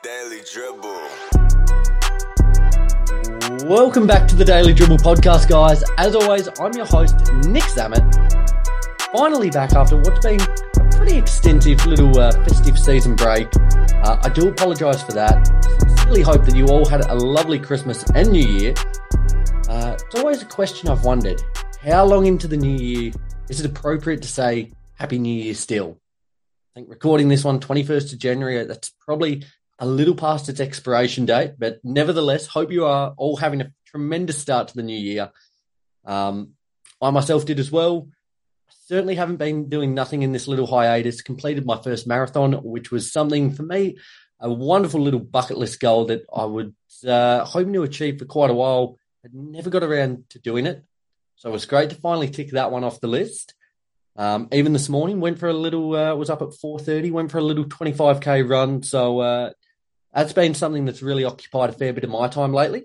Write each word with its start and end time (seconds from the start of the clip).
Daily 0.00 0.40
Dribble. 0.52 1.08
Welcome 3.68 4.06
back 4.06 4.26
to 4.28 4.36
the 4.36 4.44
Daily 4.46 4.72
Dribble 4.72 4.98
podcast, 4.98 5.48
guys. 5.48 5.84
As 5.98 6.14
always, 6.14 6.48
I'm 6.60 6.72
your 6.72 6.86
host, 6.86 7.16
Nic 7.46 7.64
Zammit. 7.64 8.02
Finally 9.12 9.50
back 9.50 9.74
after 9.74 9.96
what's 9.96 10.24
been 10.24 10.40
a 10.40 10.96
pretty 10.96 11.16
extensive 11.16 11.84
little 11.84 12.18
uh, 12.18 12.32
festive 12.44 12.78
season 12.78 13.16
break. 13.16 13.48
Uh, 14.04 14.18
I 14.22 14.30
do 14.30 14.48
apologise 14.48 15.02
for 15.02 15.12
that. 15.12 15.46
Sincerely 15.80 16.22
hope 16.22 16.44
that 16.46 16.56
you 16.56 16.66
all 16.68 16.88
had 16.88 17.04
a 17.10 17.14
lovely 17.14 17.58
Christmas 17.58 18.02
and 18.14 18.30
New 18.32 18.46
Year. 18.46 18.74
Uh, 19.68 19.96
it's 19.98 20.14
always 20.14 20.42
a 20.42 20.46
question 20.46 20.88
I've 20.88 21.04
wondered 21.04 21.42
how 21.82 22.04
long 22.04 22.26
into 22.26 22.46
the 22.46 22.56
new 22.56 22.76
year 22.76 23.12
is 23.50 23.60
it 23.60 23.66
appropriate 23.66 24.22
to 24.22 24.28
say 24.28 24.70
Happy 24.94 25.18
New 25.18 25.42
Year 25.42 25.54
still? 25.54 25.98
I 26.74 26.78
think 26.78 26.88
recording 26.88 27.28
this 27.28 27.44
one, 27.44 27.60
21st 27.60 28.14
of 28.14 28.18
January, 28.18 28.64
that's 28.64 28.90
probably 29.00 29.44
a 29.78 29.86
little 29.86 30.14
past 30.14 30.48
its 30.48 30.60
expiration 30.60 31.26
date, 31.26 31.54
but 31.58 31.80
nevertheless, 31.82 32.46
hope 32.46 32.70
you 32.70 32.86
are 32.86 33.14
all 33.16 33.36
having 33.36 33.60
a 33.60 33.72
tremendous 33.86 34.38
start 34.38 34.68
to 34.68 34.76
the 34.76 34.82
new 34.82 34.98
year. 34.98 35.30
Um, 36.04 36.52
I 37.00 37.10
myself 37.10 37.44
did 37.44 37.58
as 37.58 37.70
well. 37.72 38.08
Certainly 38.86 39.14
haven't 39.14 39.36
been 39.36 39.68
doing 39.68 39.94
nothing 39.94 40.22
in 40.22 40.32
this 40.32 40.46
little 40.46 40.66
hiatus. 40.66 41.22
Completed 41.22 41.64
my 41.64 41.80
first 41.80 42.06
marathon, 42.06 42.52
which 42.52 42.90
was 42.90 43.12
something 43.12 43.52
for 43.52 43.62
me, 43.62 43.96
a 44.40 44.52
wonderful 44.52 45.00
little 45.00 45.20
bucket 45.20 45.56
list 45.56 45.80
goal 45.80 46.06
that 46.06 46.26
I 46.34 46.44
would 46.44 46.74
uh, 47.06 47.44
hoping 47.44 47.72
to 47.72 47.82
achieve 47.82 48.18
for 48.18 48.24
quite 48.26 48.50
a 48.50 48.54
while. 48.54 48.98
I 49.24 49.28
never 49.32 49.70
got 49.70 49.82
around 49.82 50.24
to 50.30 50.38
doing 50.38 50.66
it, 50.66 50.84
so 51.36 51.48
it 51.48 51.52
was 51.52 51.64
great 51.64 51.90
to 51.90 51.96
finally 51.96 52.28
tick 52.28 52.50
that 52.50 52.70
one 52.70 52.84
off 52.84 53.00
the 53.00 53.06
list. 53.08 53.54
Um, 54.16 54.48
even 54.52 54.72
this 54.72 54.88
morning, 54.88 55.20
went 55.20 55.38
for 55.38 55.48
a 55.48 55.54
little. 55.54 55.94
Uh, 55.94 56.14
was 56.14 56.28
up 56.28 56.42
at 56.42 56.54
four 56.54 56.78
thirty. 56.78 57.10
Went 57.10 57.30
for 57.30 57.38
a 57.38 57.42
little 57.42 57.64
twenty 57.64 57.92
five 57.92 58.20
k 58.20 58.42
run. 58.42 58.82
So 58.82 59.20
uh, 59.20 59.50
that's 60.12 60.32
been 60.32 60.54
something 60.54 60.84
that's 60.84 61.02
really 61.02 61.24
occupied 61.24 61.70
a 61.70 61.72
fair 61.72 61.92
bit 61.92 62.04
of 62.04 62.10
my 62.10 62.28
time 62.28 62.52
lately. 62.52 62.84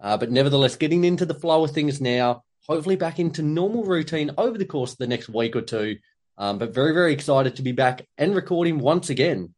Uh, 0.00 0.16
but 0.16 0.30
nevertheless, 0.30 0.76
getting 0.76 1.04
into 1.04 1.24
the 1.24 1.34
flow 1.34 1.64
of 1.64 1.70
things 1.70 2.00
now. 2.00 2.42
Hopefully, 2.68 2.96
back 2.96 3.18
into 3.18 3.42
normal 3.42 3.84
routine 3.84 4.32
over 4.38 4.56
the 4.56 4.64
course 4.64 4.92
of 4.92 4.98
the 4.98 5.06
next 5.06 5.28
week 5.28 5.56
or 5.56 5.62
two. 5.62 5.98
Um, 6.38 6.58
but 6.58 6.74
very, 6.74 6.92
very 6.92 7.12
excited 7.12 7.56
to 7.56 7.62
be 7.62 7.72
back 7.72 8.06
and 8.16 8.34
recording 8.34 8.78
once 8.78 9.10
again. 9.10 9.54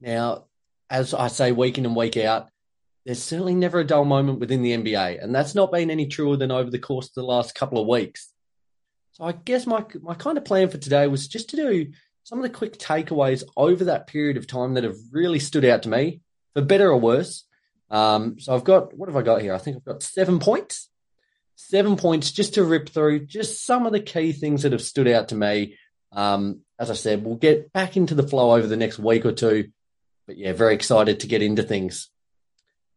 Now, 0.00 0.44
as 0.90 1.12
I 1.14 1.28
say, 1.28 1.52
week 1.52 1.78
in 1.78 1.86
and 1.86 1.96
week 1.96 2.16
out, 2.16 2.48
there's 3.04 3.22
certainly 3.22 3.54
never 3.54 3.80
a 3.80 3.86
dull 3.86 4.04
moment 4.04 4.40
within 4.40 4.62
the 4.62 4.76
NBA, 4.76 5.22
and 5.22 5.34
that's 5.34 5.54
not 5.54 5.70
been 5.70 5.90
any 5.90 6.06
truer 6.06 6.36
than 6.36 6.50
over 6.50 6.70
the 6.70 6.78
course 6.78 7.08
of 7.08 7.14
the 7.14 7.22
last 7.22 7.54
couple 7.54 7.80
of 7.80 7.86
weeks. 7.86 8.32
So 9.12 9.24
I 9.24 9.32
guess 9.32 9.66
my 9.66 9.84
my 10.02 10.14
kind 10.14 10.36
of 10.36 10.44
plan 10.44 10.68
for 10.68 10.78
today 10.78 11.06
was 11.06 11.28
just 11.28 11.50
to 11.50 11.56
do 11.56 11.92
some 12.26 12.40
of 12.40 12.42
the 12.42 12.50
quick 12.50 12.76
takeaways 12.76 13.44
over 13.56 13.84
that 13.84 14.08
period 14.08 14.36
of 14.36 14.48
time 14.48 14.74
that 14.74 14.82
have 14.82 14.96
really 15.12 15.38
stood 15.38 15.64
out 15.64 15.84
to 15.84 15.88
me, 15.88 16.20
for 16.54 16.60
better 16.60 16.90
or 16.90 16.98
worse. 16.98 17.44
Um, 17.88 18.40
so 18.40 18.52
I've 18.52 18.64
got 18.64 18.92
what 18.98 19.08
have 19.08 19.14
I 19.14 19.22
got 19.22 19.42
here? 19.42 19.54
I 19.54 19.58
think 19.58 19.76
I've 19.76 19.84
got 19.84 20.02
seven 20.02 20.40
points. 20.40 20.90
Seven 21.54 21.96
points 21.96 22.32
just 22.32 22.54
to 22.54 22.64
rip 22.64 22.88
through, 22.88 23.26
just 23.26 23.64
some 23.64 23.86
of 23.86 23.92
the 23.92 24.00
key 24.00 24.32
things 24.32 24.62
that 24.62 24.72
have 24.72 24.82
stood 24.82 25.06
out 25.06 25.28
to 25.28 25.36
me. 25.36 25.78
Um, 26.10 26.62
as 26.80 26.90
I 26.90 26.94
said, 26.94 27.24
we'll 27.24 27.36
get 27.36 27.72
back 27.72 27.96
into 27.96 28.16
the 28.16 28.26
flow 28.26 28.56
over 28.56 28.66
the 28.66 28.76
next 28.76 28.98
week 28.98 29.24
or 29.24 29.30
two. 29.30 29.70
But 30.26 30.36
yeah, 30.36 30.52
very 30.52 30.74
excited 30.74 31.20
to 31.20 31.28
get 31.28 31.42
into 31.42 31.62
things. 31.62 32.10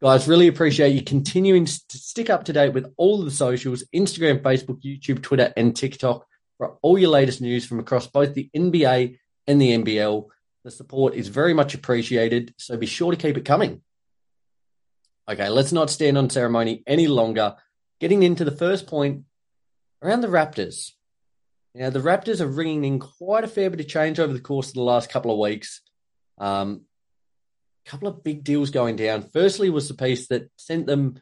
Guys, 0.02 0.28
really 0.28 0.48
appreciate 0.48 0.96
you 0.96 1.04
continuing 1.04 1.66
to 1.66 1.98
stick 2.00 2.32
up 2.32 2.46
to 2.46 2.54
date 2.54 2.74
with 2.74 2.92
all 2.98 3.20
of 3.20 3.26
the 3.26 3.32
socials 3.32 3.84
Instagram, 3.94 4.42
Facebook, 4.42 4.82
YouTube, 4.82 5.22
Twitter, 5.22 5.54
and 5.56 5.76
TikTok 5.76 6.26
for 6.60 6.78
all 6.84 7.00
your 7.00 7.10
latest 7.10 7.42
news 7.42 7.66
from 7.66 7.80
across 7.80 8.06
both 8.06 8.36
the 8.36 8.52
NBA 8.56 9.18
and 9.48 9.60
the 9.60 9.72
NBL. 9.76 10.28
The 10.64 10.70
support 10.70 11.16
is 11.16 11.30
very 11.30 11.56
much 11.56 11.74
appreciated, 11.74 12.54
so 12.58 12.78
be 12.78 12.86
sure 12.86 13.12
to 13.12 13.18
keep 13.18 13.38
it 13.38 13.46
coming. 13.46 13.82
Okay, 15.28 15.50
let's 15.50 15.72
not 15.72 15.90
stand 15.90 16.18
on 16.18 16.30
ceremony 16.30 16.84
any 16.86 17.08
longer. 17.08 17.56
Getting 18.00 18.24
into 18.24 18.44
the 18.44 18.52
first 18.52 18.86
point 18.86 19.24
around 20.04 20.22
the 20.22 20.28
Raptors. 20.28 20.92
Now, 21.74 21.90
the 21.90 22.00
Raptors 22.00 22.42
are 22.42 22.48
ringing 22.48 22.84
in 22.84 23.00
quite 23.00 23.44
a 23.44 23.48
fair 23.48 23.70
bit 23.70 23.80
of 23.80 23.88
change 23.88 24.20
over 24.20 24.34
the 24.34 24.40
course 24.40 24.68
of 24.68 24.74
the 24.74 24.84
last 24.84 25.10
couple 25.10 25.32
of 25.32 25.40
weeks. 25.40 25.82
Um, 26.38 26.82
couple 27.86 28.08
of 28.08 28.24
big 28.24 28.44
deals 28.44 28.70
going 28.70 28.96
down. 28.96 29.24
Firstly, 29.34 29.70
was 29.70 29.88
the 29.88 29.94
piece 29.94 30.28
that 30.28 30.50
sent 30.58 30.86
them, 30.86 31.20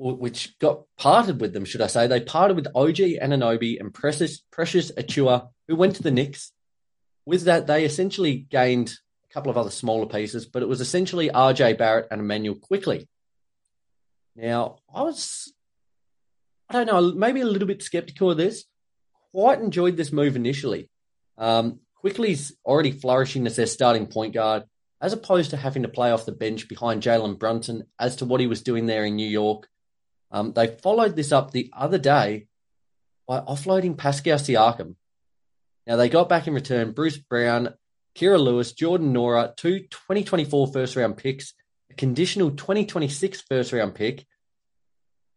which 0.00 0.58
got 0.58 0.84
parted 0.96 1.40
with 1.40 1.52
them, 1.52 1.66
should 1.66 1.82
I 1.82 1.86
say? 1.86 2.06
They 2.06 2.20
parted 2.20 2.56
with 2.56 2.68
OG 2.74 2.96
Anunoby 2.96 3.78
and 3.78 3.92
Precious 3.92 4.42
Precious 4.50 4.90
Achiuwa, 4.92 5.48
who 5.68 5.76
went 5.76 5.96
to 5.96 6.02
the 6.02 6.10
Knicks. 6.10 6.52
With 7.26 7.42
that, 7.44 7.66
they 7.66 7.84
essentially 7.84 8.36
gained 8.36 8.94
a 9.28 9.34
couple 9.34 9.50
of 9.50 9.58
other 9.58 9.70
smaller 9.70 10.06
pieces, 10.06 10.46
but 10.46 10.62
it 10.62 10.68
was 10.68 10.80
essentially 10.80 11.28
RJ 11.28 11.76
Barrett 11.76 12.08
and 12.10 12.20
Immanuel 12.20 12.56
Quickley. 12.56 13.08
Now, 14.34 14.78
I 14.92 15.02
was, 15.02 15.52
I 16.70 16.72
don't 16.72 16.86
know, 16.86 17.12
maybe 17.12 17.42
a 17.42 17.46
little 17.46 17.68
bit 17.68 17.82
skeptical 17.82 18.30
of 18.30 18.38
this. 18.38 18.64
Quite 19.32 19.60
enjoyed 19.60 19.98
this 19.98 20.12
move 20.12 20.34
initially. 20.34 20.88
Um, 21.36 21.80
Quickley's 21.96 22.56
already 22.64 22.92
flourishing 22.92 23.46
as 23.46 23.56
their 23.56 23.66
starting 23.66 24.06
point 24.06 24.32
guard 24.32 24.64
as 25.02 25.12
opposed 25.12 25.50
to 25.50 25.56
having 25.56 25.82
to 25.82 25.88
play 25.88 26.10
off 26.10 26.26
the 26.26 26.32
bench 26.32 26.68
behind 26.68 27.02
Jalen 27.02 27.38
Brunson 27.38 27.84
as 27.98 28.16
to 28.16 28.26
what 28.26 28.40
he 28.40 28.46
was 28.46 28.62
doing 28.62 28.86
there 28.86 29.04
in 29.04 29.16
New 29.16 29.28
York. 29.28 29.66
Um, 30.30 30.52
they 30.52 30.68
followed 30.68 31.16
this 31.16 31.32
up 31.32 31.50
the 31.50 31.70
other 31.72 31.98
day 31.98 32.46
by 33.26 33.40
offloading 33.40 33.96
Pascal 33.96 34.38
Siakam. 34.38 34.94
Now, 35.86 35.96
they 35.96 36.08
got 36.08 36.28
back 36.28 36.46
in 36.46 36.54
return 36.54 36.92
Bruce 36.92 37.16
Brown, 37.16 37.74
Kira 38.16 38.38
Lewis, 38.38 38.72
Jordan 38.72 39.12
Nwora, 39.12 39.56
two 39.56 39.80
2024 39.80 40.72
first 40.72 40.96
round 40.96 41.16
picks, 41.16 41.54
a 41.90 41.94
conditional 41.94 42.50
2026 42.50 43.40
first 43.42 43.72
round 43.72 43.94
pick. 43.94 44.26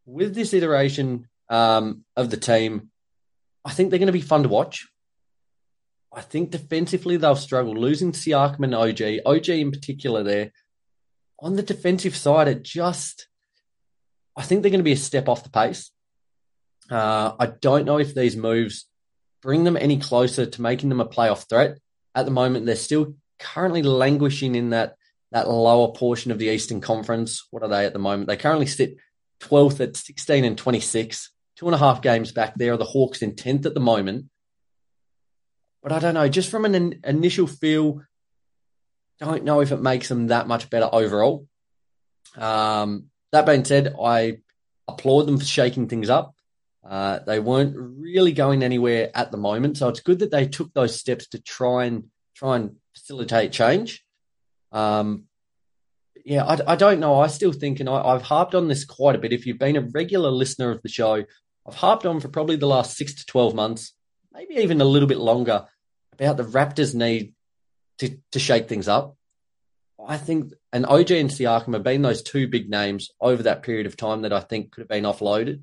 With 0.06 0.36
this 0.36 0.54
iteration 0.54 1.28
um, 1.50 2.04
of 2.16 2.30
the 2.30 2.38
team, 2.38 2.90
I 3.66 3.72
think 3.72 3.90
they're 3.90 4.00
going 4.00 4.08
to 4.08 4.14
be 4.14 4.22
fun 4.22 4.44
to 4.44 4.50
watch. 4.50 4.88
I 6.12 6.22
think 6.22 6.52
defensively 6.52 7.18
they'll 7.18 7.36
struggle. 7.36 7.74
Losing 7.74 8.12
Siakam 8.12 8.64
and 8.64 8.76
OG, 8.76 9.26
OG 9.26 9.50
in 9.50 9.72
particular 9.72 10.24
there. 10.24 10.52
On 11.40 11.56
the 11.56 11.64
defensive 11.64 12.16
side, 12.16 12.48
it 12.48 12.64
just, 12.64 13.28
I 14.36 14.44
think 14.44 14.62
they're 14.62 14.72
going 14.72 14.80
to 14.80 14.84
be 14.84 14.94
a 14.94 14.98
step 14.98 15.30
off 15.30 15.44
the 15.44 15.50
pace. 15.50 15.92
Uh, 16.90 17.34
I 17.40 17.48
don't 17.48 17.86
know 17.86 17.98
if 17.98 18.14
these 18.14 18.36
moves 18.36 18.86
bring 19.42 19.64
them 19.64 19.78
any 19.78 20.00
closer 20.00 20.46
to 20.46 20.62
making 20.62 20.90
them 20.90 21.02
a 21.02 21.08
playoff 21.08 21.48
threat. 21.48 21.78
At 22.16 22.26
the 22.26 22.32
moment, 22.32 22.66
they're 22.66 22.76
still 22.76 23.16
currently 23.40 23.84
languishing 23.84 24.56
in 24.56 24.72
that 24.72 24.96
that 25.32 25.50
lower 25.50 25.92
portion 25.94 26.32
of 26.32 26.38
the 26.38 26.50
Eastern 26.50 26.80
Conference. 26.80 27.48
What 27.50 27.64
are 27.64 27.70
they 27.70 27.86
at 27.86 27.94
the 27.94 28.00
moment? 28.00 28.28
They 28.28 28.38
currently 28.38 28.68
sit 28.68 28.98
12th 29.42 29.80
at 29.80 29.98
16 29.98 30.46
and 30.46 30.56
26, 30.56 31.32
two 31.56 31.66
and 31.66 31.74
a 31.74 31.80
half 31.80 32.04
games 32.04 32.32
back 32.32 32.54
there. 32.56 32.74
Are 32.74 32.78
the 32.78 32.86
Hawks 32.86 33.24
in 33.24 33.34
10th 33.34 33.66
at 33.66 33.74
the 33.74 33.80
moment? 33.80 34.28
But 35.82 35.92
I 35.92 36.00
don't 36.00 36.14
know, 36.14 36.30
just 36.30 36.52
from 36.52 36.66
an 36.66 36.76
in- 36.76 37.00
initial 37.04 37.48
feel, 37.48 38.04
don't 39.20 39.44
know 39.44 39.62
if 39.62 39.72
it 39.72 39.82
makes 39.82 40.08
them 40.08 40.28
that 40.28 40.48
much 40.48 40.70
better 40.70 40.90
overall. 40.92 41.48
Um, 42.38 43.10
that 43.34 43.48
being 43.48 43.66
said, 43.66 43.96
I 44.02 44.38
applaud 44.88 45.24
them 45.24 45.40
for 45.40 45.46
shaking 45.46 45.88
things 45.88 46.10
up. 46.10 46.36
Uh, 46.88 47.20
they 47.26 47.40
weren't 47.40 47.76
really 47.76 48.32
going 48.32 48.64
anywhere 48.64 49.10
at 49.16 49.32
the 49.32 49.38
moment, 49.38 49.78
so 49.78 49.90
it's 49.90 50.02
good 50.02 50.20
that 50.20 50.32
they 50.32 50.48
took 50.48 50.72
those 50.74 51.00
steps 51.00 51.28
to 51.30 51.42
try 51.42 51.86
and 51.86 52.06
try 52.36 52.58
and 52.58 52.76
facilitate 52.96 53.52
change. 53.52 54.06
Um, 54.72 55.24
yeah, 56.24 56.46
I, 56.46 56.74
I, 56.74 56.76
don't 56.76 57.00
know. 57.00 57.20
I 57.20 57.28
still 57.28 57.52
think, 57.52 57.80
and 57.80 57.90
I, 57.90 58.02
I've 58.02 58.22
harped 58.22 58.54
on 58.54 58.68
this 58.68 58.86
quite 58.86 59.16
a 59.16 59.20
bit. 59.20 59.34
If 59.34 59.46
you've 59.46 59.60
been 59.60 59.78
a 59.78 59.82
regular 59.82 60.30
listener 60.30 60.72
of 60.72 60.82
the 60.82 60.90
show, 60.90 61.24
I've 61.68 61.76
harped 61.76 62.06
on 62.06 62.20
for 62.20 62.28
probably 62.28 62.58
the 62.58 62.68
last 62.68 62.98
six 62.98 63.16
to 63.16 63.26
twelve 63.26 63.56
months, 63.56 63.94
maybe 64.32 64.56
even 64.56 64.80
a 64.80 64.86
little 64.86 65.08
bit 65.08 65.18
longer, 65.18 65.66
about 66.14 66.38
the 66.38 66.44
Raptors' 66.44 66.94
need 66.94 67.34
to, 68.00 68.18
to 68.32 68.40
shake 68.40 68.70
things 68.70 68.88
up. 68.88 69.16
I 70.08 70.18
think, 70.18 70.54
and 70.72 70.86
OG 70.86 71.12
and 71.12 71.30
Siakam 71.30 71.74
have 71.74 71.84
been 71.84 72.02
those 72.02 72.24
two 72.24 72.48
big 72.48 72.70
names 72.70 73.12
over 73.22 73.44
that 73.44 73.64
period 73.64 73.86
of 73.86 73.98
time 73.98 74.22
that 74.22 74.34
I 74.34 74.40
think 74.40 74.72
could 74.72 74.82
have 74.82 74.90
been 74.90 75.04
offloaded. 75.04 75.62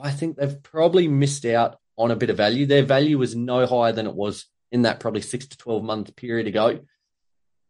I 0.00 0.10
think 0.10 0.36
they've 0.36 0.62
probably 0.62 1.08
missed 1.08 1.44
out 1.44 1.78
on 1.98 2.10
a 2.10 2.16
bit 2.16 2.30
of 2.30 2.36
value. 2.36 2.66
Their 2.66 2.84
value 2.84 3.18
was 3.18 3.34
no 3.34 3.66
higher 3.66 3.92
than 3.92 4.06
it 4.06 4.14
was 4.14 4.46
in 4.70 4.82
that 4.82 5.00
probably 5.00 5.22
six 5.22 5.46
to 5.48 5.58
12 5.58 5.82
month 5.82 6.16
period 6.16 6.46
ago. 6.46 6.80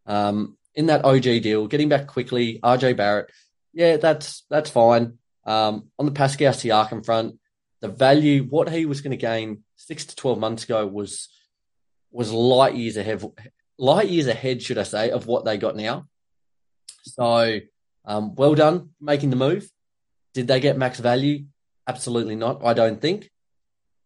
Um, 0.07 0.57
in 0.75 0.87
that 0.87 1.05
OG 1.05 1.23
deal, 1.23 1.67
getting 1.67 1.89
back 1.89 2.07
Quickley, 2.07 2.61
RJ 2.63 2.97
Barrett, 2.97 3.31
yeah, 3.73 3.97
that's 3.97 4.45
that's 4.51 4.71
fine. 4.71 5.19
Um, 5.45 5.89
on 5.99 6.07
the 6.07 6.13
Pascal 6.13 6.53
Siakam 6.53 7.05
front, 7.05 7.39
the 7.81 7.89
value, 7.89 8.45
what 8.45 8.69
he 8.69 8.87
was 8.87 9.01
going 9.01 9.13
to 9.13 9.17
gain 9.17 9.65
six 9.77 10.05
to 10.07 10.17
12 10.17 10.39
months 10.39 10.65
ago 10.65 10.87
was 10.87 11.29
was 12.11 12.33
light 12.33 12.75
years 12.75 12.97
ahead, 12.97 13.25
light 13.81 14.09
years 14.09 14.27
ahead, 14.27 14.63
should 14.63 14.79
I 14.79 14.85
say, 14.85 15.11
of 15.11 15.27
what 15.27 15.45
they 15.45 15.57
got 15.57 15.75
now. 15.75 16.07
So, 17.03 17.61
um, 18.05 18.35
well 18.35 18.55
done 18.55 18.91
making 19.01 19.31
the 19.31 19.37
move. 19.37 19.69
Did 20.35 20.47
they 20.47 20.61
get 20.61 20.79
max 20.79 21.01
value? 21.01 21.47
Absolutely 21.89 22.37
not. 22.37 22.65
I 22.65 22.75
don't 22.75 23.01
think. 23.01 23.31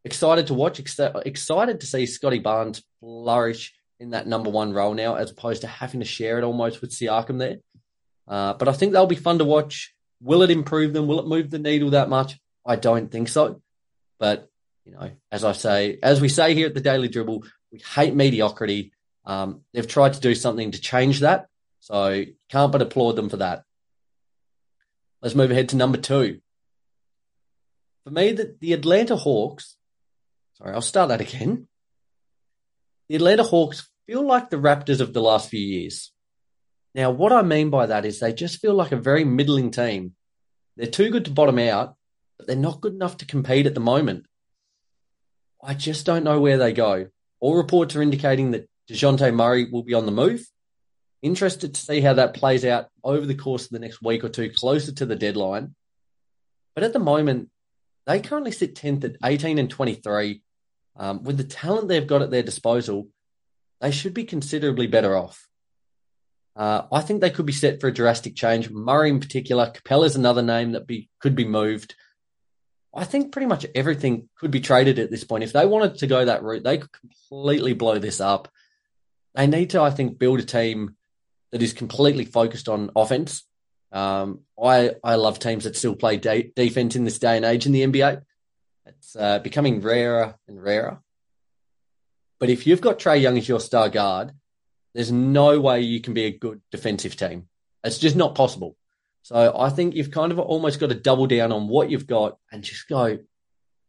Excited 0.04 0.46
to 0.46 0.54
watch. 0.54 0.80
Ex- 0.80 0.98
excited 0.98 1.80
to 1.80 1.86
see 1.86 2.06
Scottie 2.06 2.38
Barnes 2.38 2.82
flourish 3.00 3.74
in 4.00 4.10
that 4.10 4.26
number 4.26 4.50
one 4.50 4.72
role 4.72 4.94
now, 4.94 5.16
as 5.16 5.30
opposed 5.30 5.62
to 5.62 5.66
having 5.66 6.00
to 6.00 6.06
share 6.06 6.38
it 6.38 6.44
almost 6.44 6.80
with 6.80 6.90
Siakam 6.90 7.38
there. 7.38 7.56
Uh, 8.26 8.54
but 8.54 8.68
I 8.68 8.72
think 8.72 8.92
they'll 8.92 9.06
be 9.06 9.16
fun 9.16 9.38
to 9.38 9.44
watch. 9.44 9.94
Will 10.20 10.42
it 10.42 10.50
improve 10.50 10.92
them? 10.92 11.06
Will 11.06 11.20
it 11.20 11.26
move 11.26 11.50
the 11.50 11.58
needle 11.58 11.90
that 11.90 12.08
much? 12.08 12.38
I 12.64 12.76
don't 12.76 13.10
think 13.10 13.28
so. 13.28 13.60
But 14.18 14.48
you 14.84 14.92
know, 14.92 15.10
as 15.30 15.44
I 15.44 15.52
say, 15.52 15.98
as 16.02 16.20
we 16.20 16.28
say 16.28 16.54
here 16.54 16.66
at 16.66 16.74
the 16.74 16.80
Daily 16.80 17.08
Dribble, 17.08 17.44
we 17.72 17.80
hate 17.94 18.14
mediocrity. 18.14 18.92
Um, 19.26 19.62
they've 19.72 19.86
tried 19.86 20.14
to 20.14 20.20
do 20.20 20.34
something 20.34 20.72
to 20.72 20.80
change 20.80 21.20
that, 21.20 21.48
so 21.80 22.24
can't 22.50 22.72
but 22.72 22.82
applaud 22.82 23.12
them 23.16 23.28
for 23.28 23.38
that. 23.38 23.64
Let's 25.22 25.34
move 25.34 25.50
ahead 25.50 25.70
to 25.70 25.76
number 25.76 25.98
two. 25.98 26.40
For 28.04 28.10
me, 28.10 28.32
the, 28.32 28.54
the 28.60 28.74
Atlanta 28.74 29.16
Hawks. 29.16 29.76
Sorry, 30.58 30.74
I'll 30.74 30.82
start 30.82 31.08
that 31.08 31.22
again. 31.22 31.66
The 33.08 33.16
Atlanta 33.16 33.42
Hawks 33.42 33.88
feel 34.06 34.26
like 34.26 34.50
the 34.50 34.56
Raptors 34.56 35.00
of 35.00 35.12
the 35.12 35.22
last 35.22 35.48
few 35.48 35.60
years. 35.60 36.12
Now, 36.94 37.10
what 37.10 37.32
I 37.32 37.42
mean 37.42 37.70
by 37.70 37.86
that 37.86 38.04
is 38.04 38.20
they 38.20 38.32
just 38.32 38.60
feel 38.60 38.74
like 38.74 38.92
a 38.92 38.96
very 38.96 39.24
middling 39.24 39.70
team. 39.70 40.14
They're 40.76 40.86
too 40.86 41.10
good 41.10 41.24
to 41.24 41.30
bottom 41.30 41.58
out, 41.58 41.96
but 42.36 42.46
they're 42.46 42.56
not 42.56 42.80
good 42.80 42.92
enough 42.94 43.16
to 43.18 43.26
compete 43.26 43.66
at 43.66 43.74
the 43.74 43.80
moment. 43.80 44.26
I 45.62 45.74
just 45.74 46.04
don't 46.04 46.24
know 46.24 46.40
where 46.40 46.58
they 46.58 46.72
go. 46.72 47.08
All 47.40 47.56
reports 47.56 47.96
are 47.96 48.02
indicating 48.02 48.52
that 48.52 48.68
Dejounte 48.88 49.34
Murray 49.34 49.70
will 49.70 49.82
be 49.82 49.94
on 49.94 50.06
the 50.06 50.12
move. 50.12 50.46
Interested 51.22 51.74
to 51.74 51.80
see 51.80 52.00
how 52.00 52.14
that 52.14 52.34
plays 52.34 52.64
out 52.64 52.88
over 53.02 53.24
the 53.24 53.34
course 53.34 53.64
of 53.64 53.70
the 53.70 53.78
next 53.78 54.02
week 54.02 54.24
or 54.24 54.28
two, 54.28 54.50
closer 54.50 54.92
to 54.92 55.06
the 55.06 55.16
deadline. 55.16 55.74
But 56.74 56.84
at 56.84 56.92
the 56.92 56.98
moment, 56.98 57.50
they 58.06 58.20
currently 58.20 58.52
sit 58.52 58.74
10th 58.74 59.04
at 59.04 59.16
18 59.24 59.58
and 59.58 59.70
23. 59.70 60.42
Um, 60.96 61.22
with 61.24 61.38
the 61.38 61.44
talent 61.44 61.88
they've 61.88 62.06
got 62.06 62.22
at 62.22 62.30
their 62.30 62.42
disposal, 62.42 63.08
they 63.80 63.90
should 63.90 64.14
be 64.14 64.24
considerably 64.24 64.86
better 64.86 65.16
off. 65.16 65.48
Uh, 66.56 66.82
I 66.92 67.00
think 67.00 67.20
they 67.20 67.30
could 67.30 67.46
be 67.46 67.52
set 67.52 67.80
for 67.80 67.88
a 67.88 67.94
drastic 67.94 68.36
change. 68.36 68.70
Murray 68.70 69.10
in 69.10 69.18
particular, 69.18 69.72
Capela 69.72 70.06
is 70.06 70.16
another 70.16 70.42
name 70.42 70.72
that 70.72 70.86
be 70.86 71.08
could 71.20 71.34
be 71.34 71.46
moved. 71.46 71.94
I 72.94 73.04
think 73.04 73.32
pretty 73.32 73.46
much 73.46 73.66
everything 73.74 74.28
could 74.38 74.52
be 74.52 74.60
traded 74.60 75.00
at 75.00 75.10
this 75.10 75.24
point. 75.24 75.42
If 75.42 75.52
they 75.52 75.66
wanted 75.66 75.98
to 75.98 76.06
go 76.06 76.24
that 76.24 76.44
route, 76.44 76.62
they 76.62 76.78
could 76.78 76.92
completely 76.92 77.74
blow 77.74 77.98
this 77.98 78.20
up. 78.20 78.48
They 79.34 79.46
need 79.46 79.70
to, 79.70 79.80
I 79.80 79.90
think, 79.90 80.18
build 80.18 80.40
a 80.40 80.44
team 80.44 80.96
that 81.52 81.62
is 81.62 81.72
completely 81.72 82.24
focused 82.24 82.68
on 82.68 82.90
offense. 82.96 83.44
Um, 83.92 84.40
I 84.62 84.96
I 85.04 85.14
love 85.14 85.38
teams 85.38 85.64
that 85.64 85.76
still 85.76 85.94
play 85.94 86.16
de- 86.16 86.52
defense 86.56 86.96
in 86.96 87.04
this 87.04 87.18
day 87.18 87.36
and 87.36 87.44
age 87.44 87.66
in 87.66 87.72
the 87.72 87.86
NBA. 87.86 88.22
It's 88.86 89.16
uh, 89.16 89.38
becoming 89.38 89.80
rarer 89.80 90.34
and 90.48 90.62
rarer. 90.62 91.00
But 92.40 92.50
if 92.50 92.66
you've 92.66 92.80
got 92.80 92.98
Trae 92.98 93.20
Young 93.20 93.38
as 93.38 93.48
your 93.48 93.60
star 93.60 93.88
guard, 93.88 94.32
there's 94.94 95.12
no 95.12 95.60
way 95.60 95.80
you 95.80 96.00
can 96.00 96.12
be 96.14 96.24
a 96.24 96.36
good 96.36 96.60
defensive 96.70 97.16
team. 97.16 97.48
It's 97.82 97.98
just 97.98 98.16
not 98.16 98.34
possible. 98.34 98.76
So 99.22 99.54
I 99.56 99.70
think 99.70 99.94
you've 99.94 100.10
kind 100.10 100.32
of 100.32 100.38
almost 100.38 100.80
got 100.80 100.90
to 100.90 100.94
double 100.94 101.26
down 101.26 101.52
on 101.52 101.68
what 101.68 101.90
you've 101.90 102.06
got 102.06 102.36
and 102.52 102.62
just 102.62 102.88
go 102.88 103.18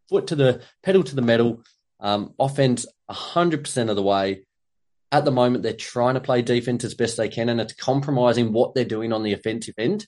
foot 0.08 0.28
to 0.28 0.36
the 0.36 0.62
pedal 0.84 1.04
to 1.04 1.16
the 1.16 1.22
metal. 1.22 1.64
Um, 2.00 2.34
offense 2.40 2.86
100% 3.10 3.90
of 3.90 3.96
the 3.96 4.04
way. 4.04 4.46
At 5.12 5.24
the 5.24 5.32
moment, 5.32 5.64
they're 5.64 5.74
trying 5.74 6.16
to 6.16 6.20
play 6.20 6.42
defense 6.42 6.84
as 6.84 6.96
best 6.96 7.18
they 7.18 7.30
can, 7.30 7.50
and 7.50 7.62
it's 7.62 7.74
compromising 7.74 8.52
what 8.52 8.74
they're 8.74 8.86
doing 8.86 9.14
on 9.14 9.24
the 9.24 9.34
offensive 9.34 9.76
end. 9.78 10.08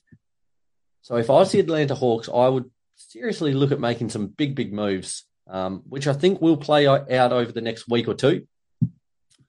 So 1.02 1.16
if 1.16 1.30
I 1.30 1.34
was 1.34 1.52
the 1.52 1.60
Atlanta 1.60 1.94
Hawks, 1.94 2.28
I 2.28 2.48
would 2.48 2.70
seriously 2.96 3.54
look 3.54 3.72
at 3.72 3.80
making 3.80 4.10
some 4.10 4.26
big, 4.26 4.54
big 4.54 4.72
moves, 4.72 5.24
um, 5.46 5.82
which 5.88 6.06
I 6.06 6.12
think 6.12 6.42
will 6.42 6.56
play 6.56 6.86
out 6.86 7.32
over 7.32 7.52
the 7.52 7.60
next 7.60 7.88
week 7.88 8.08
or 8.08 8.14
two. 8.14 8.46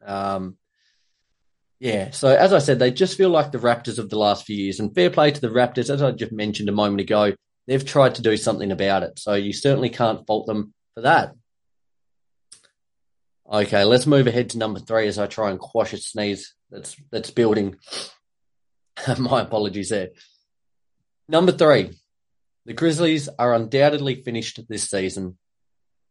Um, 0.06 0.58
yeah, 1.80 2.12
so 2.12 2.30
as 2.30 2.54
I 2.54 2.60
said, 2.60 2.80
they 2.80 2.92
just 2.92 3.18
feel 3.18 3.30
like 3.30 3.52
the 3.52 3.58
Raptors 3.58 4.00
of 4.00 4.10
the 4.10 4.20
last 4.20 4.46
few 4.46 4.56
years. 4.56 4.80
And 4.80 4.94
fair 4.94 5.10
play 5.10 5.32
to 5.32 5.42
the 5.42 5.50
Raptors, 5.50 5.90
as 5.90 6.02
I 6.02 6.12
just 6.12 6.32
mentioned 6.32 6.70
a 6.70 6.74
moment 6.74 7.02
ago, 7.02 7.34
they've 7.68 7.86
tried 7.86 8.16
to 8.16 8.22
do 8.22 8.38
something 8.38 8.72
about 8.72 9.04
it. 9.04 9.18
So 9.18 9.34
you 9.34 9.54
certainly 9.54 9.90
can't 9.90 10.26
fault 10.28 10.46
them 10.46 10.74
for 10.94 11.02
that. 11.02 11.34
Okay, 13.52 13.84
let's 13.84 14.06
move 14.06 14.28
ahead 14.28 14.52
to 14.52 14.58
number 14.58 14.80
three 14.80 15.08
as 15.08 15.18
I 15.18 15.26
try 15.26 15.50
and 15.50 15.60
quash 15.60 15.94
a 15.94 15.98
sneeze 15.98 16.54
that's 16.70 16.96
that's 17.12 17.32
building. 17.32 17.78
My 19.18 19.42
apologies 19.42 19.90
there. 19.90 20.10
Number 21.28 21.52
three, 21.52 21.98
the 22.66 22.74
Grizzlies 22.74 23.28
are 23.40 23.56
undoubtedly 23.56 24.16
finished 24.16 24.60
this 24.68 24.90
season. 24.90 25.38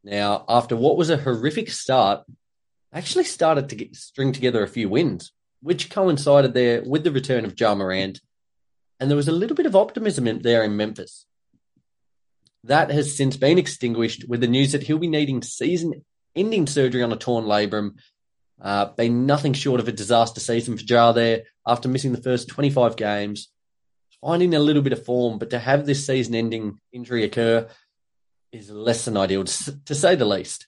Now, 0.02 0.44
after 0.48 0.74
what 0.74 0.96
was 0.96 1.10
a 1.10 1.16
horrific 1.16 1.70
start, 1.70 2.24
actually 2.92 3.24
started 3.24 3.68
to 3.68 3.76
get, 3.76 3.94
string 3.94 4.32
together 4.32 4.62
a 4.62 4.68
few 4.68 4.88
wins 4.88 5.32
which 5.60 5.90
coincided 5.90 6.54
there 6.54 6.82
with 6.84 7.04
the 7.04 7.12
return 7.12 7.44
of 7.44 7.58
Ja 7.58 7.74
Morant. 7.74 8.20
And 9.00 9.10
there 9.10 9.16
was 9.16 9.28
a 9.28 9.32
little 9.32 9.56
bit 9.56 9.66
of 9.66 9.76
optimism 9.76 10.24
there 10.42 10.62
in 10.62 10.76
Memphis. 10.76 11.26
That 12.64 12.90
has 12.90 13.16
since 13.16 13.36
been 13.36 13.58
extinguished 13.58 14.28
with 14.28 14.40
the 14.40 14.48
news 14.48 14.72
that 14.72 14.82
he'll 14.82 14.98
be 14.98 15.08
needing 15.08 15.42
season 15.42 16.04
ending 16.34 16.66
surgery 16.66 17.02
on 17.02 17.12
a 17.12 17.16
torn 17.16 17.44
labrum. 17.44 17.96
Uh, 18.60 18.86
been 18.86 19.26
nothing 19.26 19.52
short 19.52 19.80
of 19.80 19.86
a 19.86 19.92
disaster 19.92 20.40
season 20.40 20.76
for 20.76 20.82
Ja 20.82 21.12
there 21.12 21.42
after 21.66 21.88
missing 21.88 22.12
the 22.12 22.22
first 22.22 22.48
25 22.48 22.96
games, 22.96 23.48
finding 24.20 24.54
a 24.54 24.58
little 24.58 24.82
bit 24.82 24.92
of 24.92 25.04
form, 25.04 25.38
but 25.38 25.50
to 25.50 25.58
have 25.58 25.86
this 25.86 26.04
season 26.04 26.34
ending 26.34 26.78
injury 26.92 27.22
occur 27.22 27.68
is 28.50 28.70
less 28.70 29.04
than 29.04 29.16
ideal, 29.16 29.44
to 29.44 29.94
say 29.94 30.16
the 30.16 30.24
least. 30.24 30.66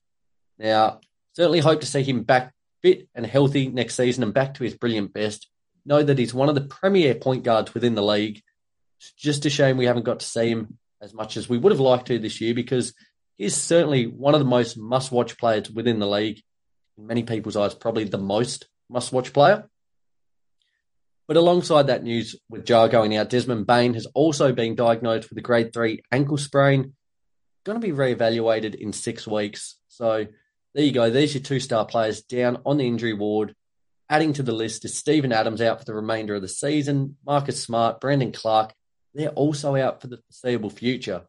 Now, 0.59 1.01
certainly 1.35 1.61
hope 1.61 1.81
to 1.81 1.87
see 1.87 2.03
him 2.03 2.23
back 2.23 2.53
fit 2.83 3.09
and 3.15 3.27
healthy 3.27 3.69
next 3.69 3.97
season 3.97 4.23
and 4.23 4.35
back 4.35 4.55
to 4.55 4.65
his 4.65 4.75
brilliant 4.75 5.13
best. 5.13 5.49
Know 5.85 6.03
that 6.03 6.19
he's 6.19 6.35
one 6.35 6.49
of 6.49 6.55
the 6.55 6.61
premier 6.61 7.15
point 7.15 7.43
guards 7.43 7.75
within 7.75 7.95
the 7.95 8.03
league. 8.03 8.43
It's 8.99 9.13
just 9.13 9.47
a 9.47 9.51
shame 9.51 9.77
we 9.77 9.87
haven't 9.87 10.05
got 10.05 10.21
to 10.21 10.27
see 10.27 10.51
him 10.51 10.79
as 11.01 11.15
much 11.15 11.37
as 11.37 11.49
we 11.49 11.59
would 11.59 11.73
have 11.73 11.81
liked 11.81 12.07
to 12.09 12.19
this 12.19 12.41
year 12.41 12.55
because 12.55 12.93
he's 13.41 13.57
certainly 13.57 14.07
one 14.07 14.35
of 14.35 14.41
the 14.41 14.47
most 14.47 14.77
must 14.77 15.11
watch 15.11 15.39
players 15.39 15.71
within 15.71 15.99
the 15.99 16.07
league. 16.07 16.43
In 16.99 17.07
many 17.07 17.23
people's 17.23 17.57
eyes, 17.57 17.75
probably 17.75 18.05
the 18.05 18.19
most 18.19 18.69
must 18.91 19.13
watch 19.13 19.33
player. 19.33 19.67
But 21.27 21.39
alongside 21.39 21.87
that 21.87 22.03
news 22.03 22.37
with 22.51 22.69
Ja 22.69 22.89
going 22.89 23.17
out, 23.17 23.31
Desmond 23.31 23.67
Bane 23.67 23.95
has 23.95 24.07
also 24.15 24.53
been 24.53 24.75
diagnosed 24.75 25.31
with 25.31 25.39
a 25.39 25.43
grade 25.43 25.73
three 25.73 26.03
ankle 26.13 26.37
sprain. 26.37 26.93
Going 27.65 27.81
to 27.81 27.87
be 27.87 27.93
re-evaluated 27.93 28.75
in 28.75 28.93
six 28.93 29.27
weeks. 29.27 29.77
So 29.89 30.27
there 30.75 30.85
you 30.85 30.93
go. 30.93 31.09
There's 31.09 31.35
your 31.35 31.43
two 31.43 31.61
star 31.61 31.87
players 31.87 32.23
down 32.23 32.59
on 32.67 32.77
the 32.77 32.87
injury 32.87 33.15
ward. 33.15 33.55
Adding 34.11 34.35
to 34.35 34.43
the 34.43 34.53
list 34.53 34.85
is 34.85 34.99
Steven 34.99 35.33
Adams 35.33 35.63
out 35.63 35.79
for 35.79 35.85
the 35.87 35.95
remainder 35.95 36.35
of 36.35 36.43
the 36.43 36.49
season. 36.49 37.17
Marcus 37.25 37.63
Smart, 37.63 38.01
Brandon 38.01 38.33
Clarke. 38.33 38.75
they're 39.15 39.29
also 39.31 39.77
out 39.77 40.03
for 40.03 40.09
the 40.09 40.19
foreseeable 40.19 40.71
future. 40.71 41.23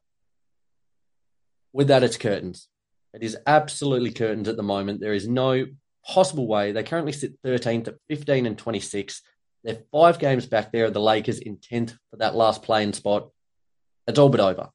With 1.74 1.88
that, 1.88 2.04
it's 2.04 2.18
curtains. 2.18 2.68
It 3.14 3.24
is 3.24 3.38
absolutely 3.46 4.12
curtains 4.12 4.48
at 4.48 4.58
the 4.58 4.64
moment. 4.64 5.02
There 5.02 5.14
is 5.14 5.28
no 5.28 5.66
possible 6.06 6.48
way. 6.48 6.72
They 6.72 6.84
currently 6.84 7.12
sit 7.12 7.42
13th 7.44 7.90
at 7.90 7.96
15 8.10 8.46
and 8.46 8.58
26. 8.58 9.22
They're 9.64 9.84
five 9.92 10.20
games 10.20 10.46
back 10.46 10.72
there 10.72 10.86
of 10.86 10.94
the 10.94 11.02
Lakers 11.02 11.40
in 11.40 11.58
10th 11.58 11.98
for 12.10 12.18
that 12.18 12.36
last 12.36 12.64
playing 12.64 12.94
spot. 12.94 13.30
It's 14.08 14.18
all 14.18 14.30
but 14.30 14.40
over. 14.40 14.70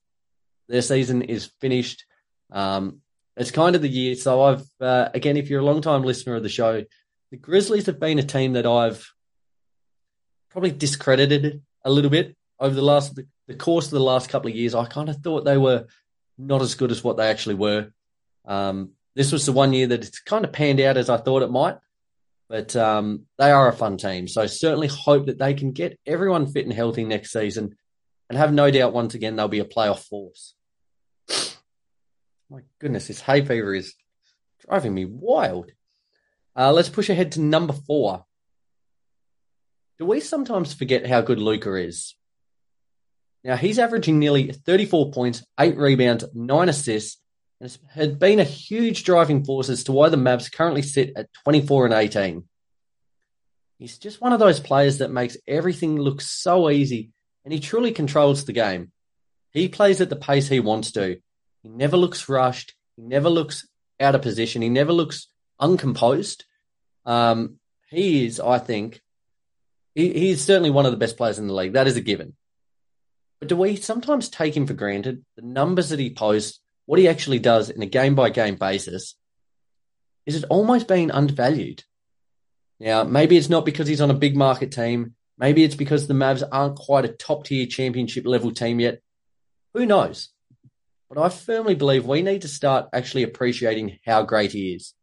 Their 0.68 0.82
season 0.82 1.22
is 1.22 1.50
finished. 1.60 2.04
Um, 2.52 3.00
it's 3.36 3.50
kind 3.50 3.76
of 3.76 3.82
the 3.82 3.88
year. 3.88 4.14
So 4.14 4.42
I've 4.42 4.64
uh, 4.80 5.08
again, 5.14 5.36
if 5.36 5.50
you're 5.50 5.60
a 5.60 5.64
long 5.64 5.80
time 5.80 6.02
listener 6.02 6.36
of 6.36 6.42
the 6.42 6.48
show, 6.48 6.84
the 7.30 7.36
Grizzlies 7.36 7.86
have 7.86 8.00
been 8.00 8.18
a 8.18 8.22
team 8.22 8.54
that 8.54 8.66
I've 8.66 9.06
probably 10.50 10.70
discredited 10.70 11.62
a 11.84 11.90
little 11.90 12.10
bit 12.10 12.36
over 12.58 12.74
the 12.74 12.82
last 12.82 13.18
the 13.46 13.54
course 13.54 13.86
of 13.86 13.92
the 13.92 14.00
last 14.00 14.30
couple 14.30 14.50
of 14.50 14.56
years. 14.56 14.74
I 14.74 14.86
kind 14.86 15.08
of 15.08 15.16
thought 15.16 15.44
they 15.44 15.58
were 15.58 15.86
not 16.38 16.62
as 16.62 16.74
good 16.74 16.90
as 16.90 17.02
what 17.02 17.16
they 17.16 17.28
actually 17.28 17.54
were. 17.54 17.90
Um, 18.44 18.92
this 19.14 19.32
was 19.32 19.46
the 19.46 19.52
one 19.52 19.72
year 19.72 19.86
that 19.88 20.04
it's 20.04 20.20
kind 20.20 20.44
of 20.44 20.52
panned 20.52 20.80
out 20.80 20.96
as 20.96 21.08
I 21.08 21.16
thought 21.16 21.42
it 21.42 21.50
might. 21.50 21.76
But 22.48 22.76
um, 22.76 23.26
they 23.38 23.50
are 23.50 23.68
a 23.68 23.72
fun 23.72 23.96
team. 23.96 24.28
So 24.28 24.46
certainly 24.46 24.86
hope 24.86 25.26
that 25.26 25.38
they 25.38 25.54
can 25.54 25.72
get 25.72 25.98
everyone 26.06 26.46
fit 26.46 26.64
and 26.64 26.72
healthy 26.72 27.04
next 27.04 27.32
season 27.32 27.76
and 28.28 28.38
have 28.38 28.52
no 28.52 28.70
doubt 28.70 28.92
once 28.92 29.14
again 29.14 29.36
they'll 29.36 29.48
be 29.48 29.60
a 29.60 29.64
playoff 29.64 30.04
force. 30.04 30.54
My 32.48 32.60
goodness, 32.80 33.08
this 33.08 33.20
hay 33.20 33.44
fever 33.44 33.74
is 33.74 33.94
driving 34.68 34.94
me 34.94 35.04
wild. 35.04 35.72
Uh, 36.54 36.72
let's 36.72 36.88
push 36.88 37.08
ahead 37.08 37.32
to 37.32 37.40
number 37.40 37.72
four. 37.72 38.24
Do 39.98 40.04
we 40.04 40.20
sometimes 40.20 40.74
forget 40.74 41.06
how 41.06 41.22
good 41.22 41.38
Luka 41.38 41.74
is? 41.74 42.14
Now, 43.46 43.56
he's 43.56 43.78
averaging 43.78 44.18
nearly 44.18 44.50
34 44.50 45.12
points, 45.12 45.44
eight 45.60 45.76
rebounds, 45.76 46.24
nine 46.34 46.68
assists, 46.68 47.20
and 47.60 47.78
has 47.94 48.08
been 48.08 48.40
a 48.40 48.44
huge 48.44 49.04
driving 49.04 49.44
force 49.44 49.68
as 49.68 49.84
to 49.84 49.92
why 49.92 50.08
the 50.08 50.16
Mavs 50.16 50.50
currently 50.50 50.82
sit 50.82 51.12
at 51.14 51.32
24 51.44 51.84
and 51.86 51.94
18. 51.94 52.44
He's 53.78 53.98
just 53.98 54.20
one 54.20 54.32
of 54.32 54.40
those 54.40 54.58
players 54.58 54.98
that 54.98 55.12
makes 55.12 55.36
everything 55.46 55.96
look 55.96 56.22
so 56.22 56.68
easy, 56.70 57.10
and 57.44 57.54
he 57.54 57.60
truly 57.60 57.92
controls 57.92 58.44
the 58.44 58.52
game. 58.52 58.90
He 59.52 59.68
plays 59.68 60.00
at 60.00 60.10
the 60.10 60.16
pace 60.16 60.48
he 60.48 60.58
wants 60.58 60.90
to, 60.92 61.18
he 61.62 61.68
never 61.68 61.96
looks 61.96 62.28
rushed. 62.28 62.74
He 62.96 63.02
never 63.02 63.28
looks 63.28 63.66
out 64.00 64.16
of 64.16 64.22
position. 64.22 64.60
He 64.60 64.68
never 64.68 64.92
looks 64.92 65.28
uncomposed. 65.60 66.44
Um, 67.04 67.60
he 67.90 68.26
is, 68.26 68.40
I 68.40 68.58
think, 68.58 69.00
he, 69.94 70.12
he's 70.12 70.44
certainly 70.44 70.70
one 70.70 70.84
of 70.84 70.90
the 70.90 70.98
best 70.98 71.16
players 71.16 71.38
in 71.38 71.46
the 71.46 71.54
league. 71.54 71.74
That 71.74 71.86
is 71.86 71.96
a 71.96 72.00
given. 72.00 72.34
But 73.40 73.48
do 73.48 73.56
we 73.56 73.76
sometimes 73.76 74.28
take 74.28 74.56
him 74.56 74.66
for 74.66 74.74
granted? 74.74 75.24
The 75.36 75.42
numbers 75.42 75.90
that 75.90 76.00
he 76.00 76.12
posts, 76.12 76.60
what 76.86 76.98
he 76.98 77.08
actually 77.08 77.38
does 77.38 77.70
in 77.70 77.82
a 77.82 77.86
game 77.86 78.14
by 78.14 78.30
game 78.30 78.56
basis, 78.56 79.14
is 80.24 80.36
it 80.36 80.44
almost 80.48 80.88
being 80.88 81.10
undervalued? 81.10 81.84
Now, 82.80 83.04
maybe 83.04 83.36
it's 83.36 83.48
not 83.48 83.64
because 83.64 83.88
he's 83.88 84.00
on 84.00 84.10
a 84.10 84.14
big 84.14 84.36
market 84.36 84.72
team. 84.72 85.14
Maybe 85.38 85.64
it's 85.64 85.74
because 85.74 86.06
the 86.06 86.14
Mavs 86.14 86.42
aren't 86.50 86.76
quite 86.76 87.04
a 87.04 87.08
top 87.08 87.44
tier 87.44 87.66
championship 87.66 88.26
level 88.26 88.50
team 88.50 88.80
yet. 88.80 89.00
Who 89.74 89.86
knows? 89.86 90.30
But 91.08 91.18
I 91.18 91.28
firmly 91.28 91.74
believe 91.74 92.04
we 92.06 92.22
need 92.22 92.42
to 92.42 92.48
start 92.48 92.88
actually 92.92 93.22
appreciating 93.22 93.98
how 94.04 94.22
great 94.22 94.52
he 94.52 94.74
is. 94.74 94.94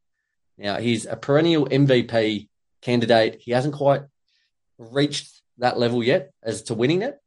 Now, 0.57 0.77
he's 0.77 1.05
a 1.05 1.15
perennial 1.15 1.67
MVP 1.67 2.49
candidate. 2.81 3.37
He 3.39 3.51
hasn't 3.51 3.75
quite 3.75 4.01
reached 4.77 5.41
that 5.59 5.79
level 5.79 6.03
yet 6.03 6.31
as 6.43 6.63
to 6.63 6.73
winning 6.73 7.01
it. 7.01 7.17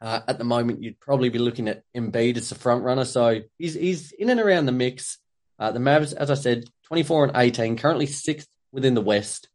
Uh, 0.00 0.20
at 0.28 0.38
the 0.38 0.44
moment, 0.44 0.82
you'd 0.82 1.00
probably 1.00 1.28
be 1.28 1.38
looking 1.38 1.68
at 1.68 1.82
Embiid 1.96 2.36
as 2.36 2.48
the 2.48 2.54
front 2.54 2.84
runner. 2.84 3.04
So 3.04 3.40
he's 3.58 3.74
he's 3.74 4.12
in 4.12 4.30
and 4.30 4.40
around 4.40 4.66
the 4.66 4.72
mix. 4.72 5.18
Uh, 5.58 5.72
the 5.72 5.80
Mavs, 5.80 6.14
as 6.14 6.30
I 6.30 6.34
said, 6.34 6.64
24 6.86 7.24
and 7.24 7.36
18, 7.36 7.76
currently 7.76 8.06
sixth 8.06 8.48
within 8.70 8.94
the 8.94 9.00
West. 9.00 9.48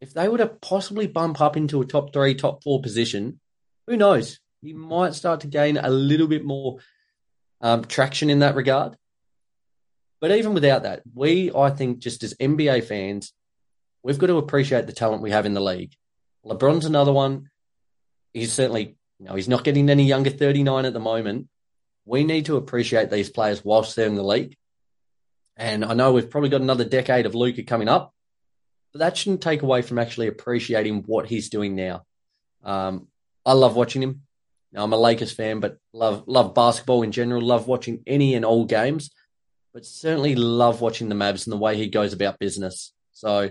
If 0.00 0.12
they 0.12 0.28
were 0.28 0.38
to 0.38 0.46
possibly 0.46 1.06
bump 1.06 1.40
up 1.40 1.56
into 1.56 1.80
a 1.80 1.86
top 1.86 2.12
three, 2.12 2.34
top 2.34 2.62
four 2.62 2.82
position, 2.82 3.40
who 3.86 3.96
knows? 3.96 4.40
He 4.60 4.74
might 4.74 5.14
start 5.14 5.40
to 5.40 5.46
gain 5.46 5.78
a 5.78 5.88
little 5.88 6.26
bit 6.26 6.44
more 6.44 6.78
um, 7.60 7.84
traction 7.84 8.28
in 8.30 8.40
that 8.40 8.56
regard. 8.56 8.96
But 10.20 10.32
even 10.32 10.54
without 10.54 10.82
that, 10.84 11.02
we, 11.14 11.52
I 11.54 11.70
think, 11.70 11.98
just 11.98 12.22
as 12.22 12.34
NBA 12.34 12.84
fans, 12.84 13.32
we've 14.02 14.18
got 14.18 14.28
to 14.28 14.38
appreciate 14.38 14.86
the 14.86 14.92
talent 14.92 15.22
we 15.22 15.30
have 15.30 15.46
in 15.46 15.54
the 15.54 15.60
league. 15.60 15.92
LeBron's 16.44 16.86
another 16.86 17.12
one. 17.12 17.50
He's 18.32 18.52
certainly, 18.52 18.96
you 19.18 19.26
know, 19.26 19.34
he's 19.34 19.48
not 19.48 19.64
getting 19.64 19.88
any 19.88 20.04
younger, 20.04 20.30
39 20.30 20.84
at 20.84 20.92
the 20.92 21.00
moment. 21.00 21.48
We 22.04 22.24
need 22.24 22.46
to 22.46 22.56
appreciate 22.56 23.10
these 23.10 23.30
players 23.30 23.64
whilst 23.64 23.96
they're 23.96 24.06
in 24.06 24.14
the 24.14 24.22
league. 24.22 24.56
And 25.56 25.84
I 25.84 25.94
know 25.94 26.12
we've 26.12 26.30
probably 26.30 26.50
got 26.50 26.60
another 26.60 26.84
decade 26.84 27.26
of 27.26 27.34
Luka 27.34 27.62
coming 27.62 27.88
up, 27.88 28.12
but 28.92 29.00
that 29.00 29.16
shouldn't 29.16 29.40
take 29.42 29.62
away 29.62 29.82
from 29.82 29.98
actually 29.98 30.28
appreciating 30.28 31.04
what 31.06 31.26
he's 31.26 31.48
doing 31.48 31.74
now. 31.74 32.04
Um, 32.62 33.08
I 33.44 33.52
love 33.54 33.74
watching 33.74 34.02
him. 34.02 34.22
Now, 34.72 34.84
I'm 34.84 34.92
a 34.92 34.98
Lakers 34.98 35.32
fan, 35.32 35.60
but 35.60 35.78
love 35.92 36.24
love 36.26 36.54
basketball 36.54 37.02
in 37.02 37.12
general. 37.12 37.40
Love 37.40 37.66
watching 37.66 38.02
any 38.06 38.34
and 38.34 38.44
all 38.44 38.66
games, 38.66 39.10
but 39.72 39.86
certainly 39.86 40.34
love 40.34 40.80
watching 40.82 41.08
the 41.08 41.14
Mavs 41.14 41.46
and 41.46 41.52
the 41.52 41.56
way 41.56 41.76
he 41.76 41.88
goes 41.88 42.12
about 42.12 42.38
business. 42.38 42.92
So 43.12 43.50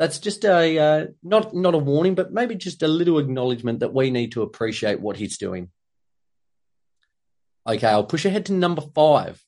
that's 0.00 0.18
just 0.18 0.46
a 0.46 0.78
uh, 0.78 1.06
not 1.22 1.54
not 1.54 1.74
a 1.74 1.78
warning, 1.78 2.14
but 2.14 2.32
maybe 2.32 2.54
just 2.54 2.82
a 2.82 2.88
little 2.88 3.18
acknowledgement 3.18 3.80
that 3.80 3.92
we 3.92 4.10
need 4.10 4.32
to 4.32 4.40
appreciate 4.40 4.98
what 4.98 5.18
he's 5.18 5.36
doing. 5.36 5.68
Okay, 7.68 7.86
I'll 7.86 8.04
push 8.04 8.24
ahead 8.24 8.46
to 8.46 8.54
number 8.54 8.80
five. 8.94 9.44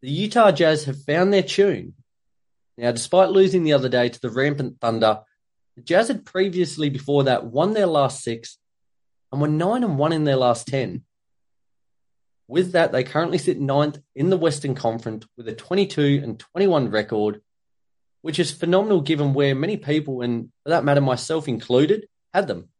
The 0.00 0.10
Utah 0.10 0.52
Jazz 0.52 0.84
have 0.84 1.02
found 1.02 1.34
their 1.34 1.42
tune. 1.42 1.92
Now, 2.78 2.92
despite 2.92 3.28
losing 3.28 3.62
the 3.62 3.74
other 3.74 3.90
day 3.90 4.08
to 4.08 4.20
the 4.22 4.30
rampant 4.30 4.80
Thunder, 4.80 5.20
the 5.76 5.82
Jazz 5.82 6.08
had 6.08 6.24
previously 6.24 6.88
before 6.88 7.24
that 7.24 7.44
won 7.44 7.74
their 7.74 7.86
last 7.86 8.24
six 8.24 8.56
and 9.30 9.38
were 9.38 9.48
nine 9.48 9.84
and 9.84 9.98
one 9.98 10.14
in 10.14 10.24
their 10.24 10.36
last 10.36 10.66
ten. 10.66 11.04
With 12.48 12.72
that, 12.72 12.92
they 12.92 13.04
currently 13.04 13.36
sit 13.36 13.60
ninth 13.60 13.98
in 14.14 14.30
the 14.30 14.38
Western 14.38 14.74
Conference 14.74 15.26
with 15.36 15.46
a 15.46 15.54
22 15.54 16.22
and 16.24 16.38
21 16.38 16.90
record 16.90 17.42
which 18.24 18.38
is 18.38 18.50
phenomenal 18.50 19.02
given 19.02 19.34
where 19.34 19.54
many 19.54 19.76
people, 19.76 20.22
and 20.22 20.48
for 20.62 20.70
that 20.70 20.82
matter, 20.82 21.02
myself 21.02 21.46
included, 21.46 22.08
had 22.32 22.48
them. 22.48 22.70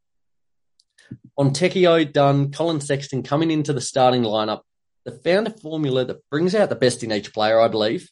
Fontecchio, 1.38 2.10
Dunn, 2.10 2.50
Collin 2.50 2.80
Sexton 2.80 3.22
coming 3.22 3.50
into 3.50 3.74
the 3.74 3.80
starting 3.82 4.22
lineup. 4.22 4.62
They 5.04 5.12
found 5.12 5.46
a 5.46 5.50
formula 5.50 6.06
that 6.06 6.26
brings 6.30 6.54
out 6.54 6.70
the 6.70 6.74
best 6.74 7.02
in 7.02 7.12
each 7.12 7.34
player, 7.34 7.60
I 7.60 7.68
believe. 7.68 8.10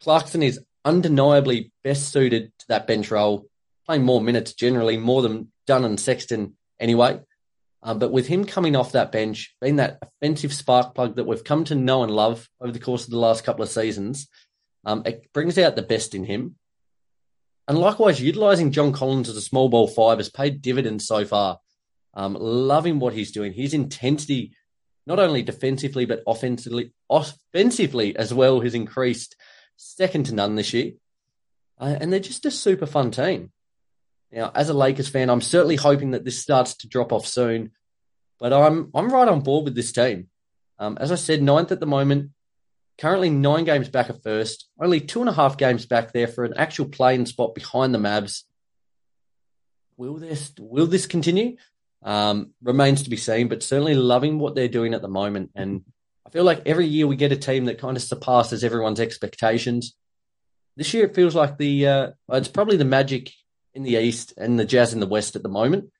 Clarkson 0.00 0.44
is 0.44 0.60
undeniably 0.84 1.72
best 1.82 2.12
suited 2.12 2.52
to 2.60 2.68
that 2.68 2.86
bench 2.86 3.10
role, 3.10 3.48
playing 3.84 4.04
more 4.04 4.20
minutes 4.20 4.52
generally, 4.52 4.96
more 4.96 5.22
than 5.22 5.50
Dunn 5.66 5.84
and 5.84 5.98
Sexton 5.98 6.56
anyway. 6.78 7.18
Um, 7.82 7.98
but 7.98 8.12
with 8.12 8.28
him 8.28 8.44
coming 8.44 8.76
off 8.76 8.92
that 8.92 9.10
bench, 9.10 9.56
being 9.60 9.76
that 9.76 9.98
offensive 10.00 10.54
spark 10.54 10.94
plug 10.94 11.16
that 11.16 11.26
we've 11.26 11.42
come 11.42 11.64
to 11.64 11.74
know 11.74 12.04
and 12.04 12.12
love 12.12 12.48
over 12.60 12.70
the 12.70 12.78
course 12.78 13.02
of 13.06 13.10
the 13.10 13.18
last 13.18 13.42
couple 13.42 13.64
of 13.64 13.68
seasons, 13.70 14.28
um, 14.84 15.02
it 15.04 15.32
brings 15.32 15.58
out 15.58 15.76
the 15.76 15.82
best 15.82 16.14
in 16.14 16.24
him. 16.24 16.56
And 17.66 17.78
likewise, 17.78 18.20
utilizing 18.20 18.72
John 18.72 18.92
Collins 18.92 19.28
as 19.28 19.36
a 19.36 19.40
small 19.40 19.68
ball 19.68 19.88
five 19.88 20.18
has 20.18 20.28
paid 20.28 20.60
dividends 20.60 21.06
so 21.06 21.24
far. 21.24 21.60
Um, 22.12 22.36
loving 22.38 23.00
what 23.00 23.14
he's 23.14 23.32
doing. 23.32 23.52
His 23.52 23.74
intensity, 23.74 24.54
not 25.06 25.18
only 25.18 25.42
defensively, 25.42 26.04
but 26.04 26.22
offensively, 26.26 26.92
offensively 27.10 28.14
as 28.16 28.32
well, 28.32 28.60
has 28.60 28.74
increased 28.74 29.34
second 29.76 30.26
to 30.26 30.34
none 30.34 30.54
this 30.54 30.72
year. 30.72 30.92
Uh, 31.78 31.96
and 32.00 32.12
they're 32.12 32.20
just 32.20 32.46
a 32.46 32.50
super 32.50 32.86
fun 32.86 33.10
team. 33.10 33.50
Now, 34.30 34.52
as 34.54 34.68
a 34.68 34.74
Lakers 34.74 35.08
fan, 35.08 35.30
I'm 35.30 35.40
certainly 35.40 35.76
hoping 35.76 36.12
that 36.12 36.24
this 36.24 36.40
starts 36.40 36.76
to 36.78 36.88
drop 36.88 37.12
off 37.12 37.26
soon, 37.26 37.72
but 38.38 38.52
I'm 38.52 38.90
I'm 38.94 39.12
right 39.12 39.28
on 39.28 39.40
board 39.40 39.64
with 39.64 39.74
this 39.74 39.92
team. 39.92 40.28
Um, 40.78 40.98
as 41.00 41.12
I 41.12 41.14
said, 41.14 41.42
ninth 41.42 41.70
at 41.70 41.80
the 41.80 41.86
moment, 41.86 42.30
Currently 42.98 43.30
nine 43.30 43.64
games 43.64 43.88
back 43.88 44.08
at 44.08 44.22
first, 44.22 44.68
only 44.80 45.00
two 45.00 45.20
and 45.20 45.28
a 45.28 45.32
half 45.32 45.58
games 45.58 45.84
back 45.84 46.12
there 46.12 46.28
for 46.28 46.44
an 46.44 46.54
actual 46.56 46.86
playing 46.86 47.26
spot 47.26 47.54
behind 47.54 47.92
the 47.92 47.98
Mavs. 47.98 48.44
Will 49.96 50.14
this 50.16 50.52
will 50.58 50.86
this 50.86 51.06
continue? 51.06 51.56
Um, 52.02 52.50
remains 52.62 53.02
to 53.04 53.10
be 53.10 53.16
seen, 53.16 53.48
but 53.48 53.62
certainly 53.62 53.94
loving 53.94 54.38
what 54.38 54.54
they're 54.54 54.68
doing 54.68 54.94
at 54.94 55.02
the 55.02 55.08
moment. 55.08 55.50
And 55.54 55.82
I 56.26 56.30
feel 56.30 56.44
like 56.44 56.62
every 56.66 56.86
year 56.86 57.06
we 57.06 57.16
get 57.16 57.32
a 57.32 57.36
team 57.36 57.64
that 57.64 57.78
kind 57.78 57.96
of 57.96 58.02
surpasses 58.02 58.62
everyone's 58.62 59.00
expectations. 59.00 59.96
This 60.76 60.92
year 60.92 61.06
it 61.06 61.14
feels 61.14 61.34
like 61.34 61.56
the 61.56 61.86
uh, 61.86 62.10
it's 62.32 62.48
probably 62.48 62.76
the 62.76 62.84
Magic 62.84 63.30
in 63.72 63.82
the 63.82 63.96
East 63.96 64.34
and 64.36 64.58
the 64.58 64.64
Jazz 64.64 64.92
in 64.92 65.00
the 65.00 65.06
West 65.06 65.34
at 65.34 65.42
the 65.42 65.48
moment. 65.48 65.90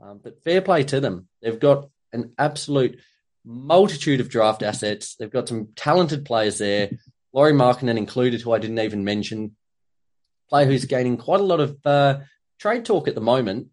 Um, 0.00 0.20
but 0.22 0.42
fair 0.42 0.60
play 0.60 0.82
to 0.84 1.00
them. 1.00 1.28
They've 1.42 1.58
got 1.60 1.88
an 2.12 2.32
absolute 2.38 2.98
multitude 3.44 4.20
of 4.20 4.28
draft 4.28 4.62
assets. 4.62 5.16
They've 5.16 5.30
got 5.30 5.48
some 5.48 5.68
talented 5.76 6.24
players 6.24 6.58
there. 6.58 6.90
Lauri 7.32 7.52
Markkanen 7.52 7.98
included, 7.98 8.40
who 8.40 8.52
I 8.52 8.58
didn't 8.58 8.78
even 8.78 9.04
mention. 9.04 9.56
Player 10.48 10.66
who's 10.66 10.84
gaining 10.84 11.16
quite 11.16 11.40
a 11.40 11.44
lot 11.44 11.60
of 11.60 11.78
uh, 11.84 12.20
trade 12.58 12.84
talk 12.84 13.08
at 13.08 13.14
the 13.14 13.20
moment. 13.20 13.68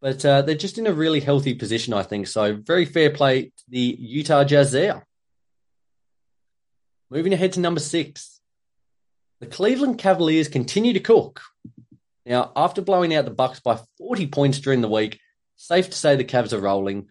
But 0.00 0.24
uh, 0.24 0.42
they're 0.42 0.54
just 0.54 0.78
in 0.78 0.86
a 0.86 0.92
really 0.92 1.20
healthy 1.20 1.54
position, 1.54 1.92
I 1.92 2.02
think. 2.02 2.26
So 2.26 2.56
very 2.56 2.86
fair 2.86 3.10
play 3.10 3.44
to 3.44 3.64
the 3.68 3.96
Utah 3.98 4.44
Jazz 4.44 4.72
there. 4.72 5.06
Moving 7.10 7.34
ahead 7.34 7.52
to 7.54 7.60
number 7.60 7.80
six. 7.80 8.40
The 9.40 9.46
Cleveland 9.46 9.98
Cavaliers 9.98 10.48
continue 10.48 10.92
to 10.94 11.00
cook. 11.00 11.42
Now, 12.24 12.52
after 12.54 12.82
blowing 12.82 13.14
out 13.14 13.24
the 13.24 13.30
Bucks 13.30 13.60
by 13.60 13.80
40 13.98 14.28
points 14.28 14.58
during 14.58 14.80
the 14.80 14.88
week, 14.88 15.18
safe 15.56 15.90
to 15.90 15.96
say 15.96 16.16
the 16.16 16.24
Cavs 16.24 16.52
are 16.52 16.60
rolling. 16.60 17.08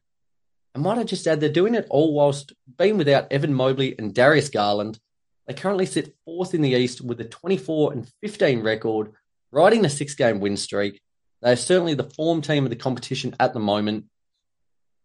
And 0.74 0.84
might 0.84 0.98
I 0.98 1.04
just 1.04 1.28
add, 1.28 1.40
they're 1.40 1.50
doing 1.50 1.76
it 1.76 1.88
all 1.90 2.14
whilst 2.14 2.54
being 2.78 2.98
without 2.98 3.32
Evan 3.32 3.54
Mobley 3.54 3.96
and 3.98 4.14
Darius 4.14 4.50
Garland. 4.50 5.00
They 5.48 5.54
currently 5.54 5.88
sit 5.88 6.16
fourth 6.26 6.54
in 6.54 6.62
the 6.62 6.74
East 6.74 7.02
with 7.02 7.20
a 7.22 7.26
24 7.26 7.94
and 7.94 8.08
15 8.22 8.62
record, 8.62 9.12
riding 9.52 9.84
a 9.84 9.90
six 9.90 10.14
game 10.14 10.40
win 10.40 10.58
streak. 10.58 11.02
They 11.42 11.54
are 11.54 11.56
certainly 11.56 11.96
the 11.96 12.10
form 12.10 12.42
team 12.42 12.66
of 12.66 12.70
the 12.70 12.76
competition 12.76 13.36
at 13.40 13.54
the 13.54 13.60
moment. 13.60 14.06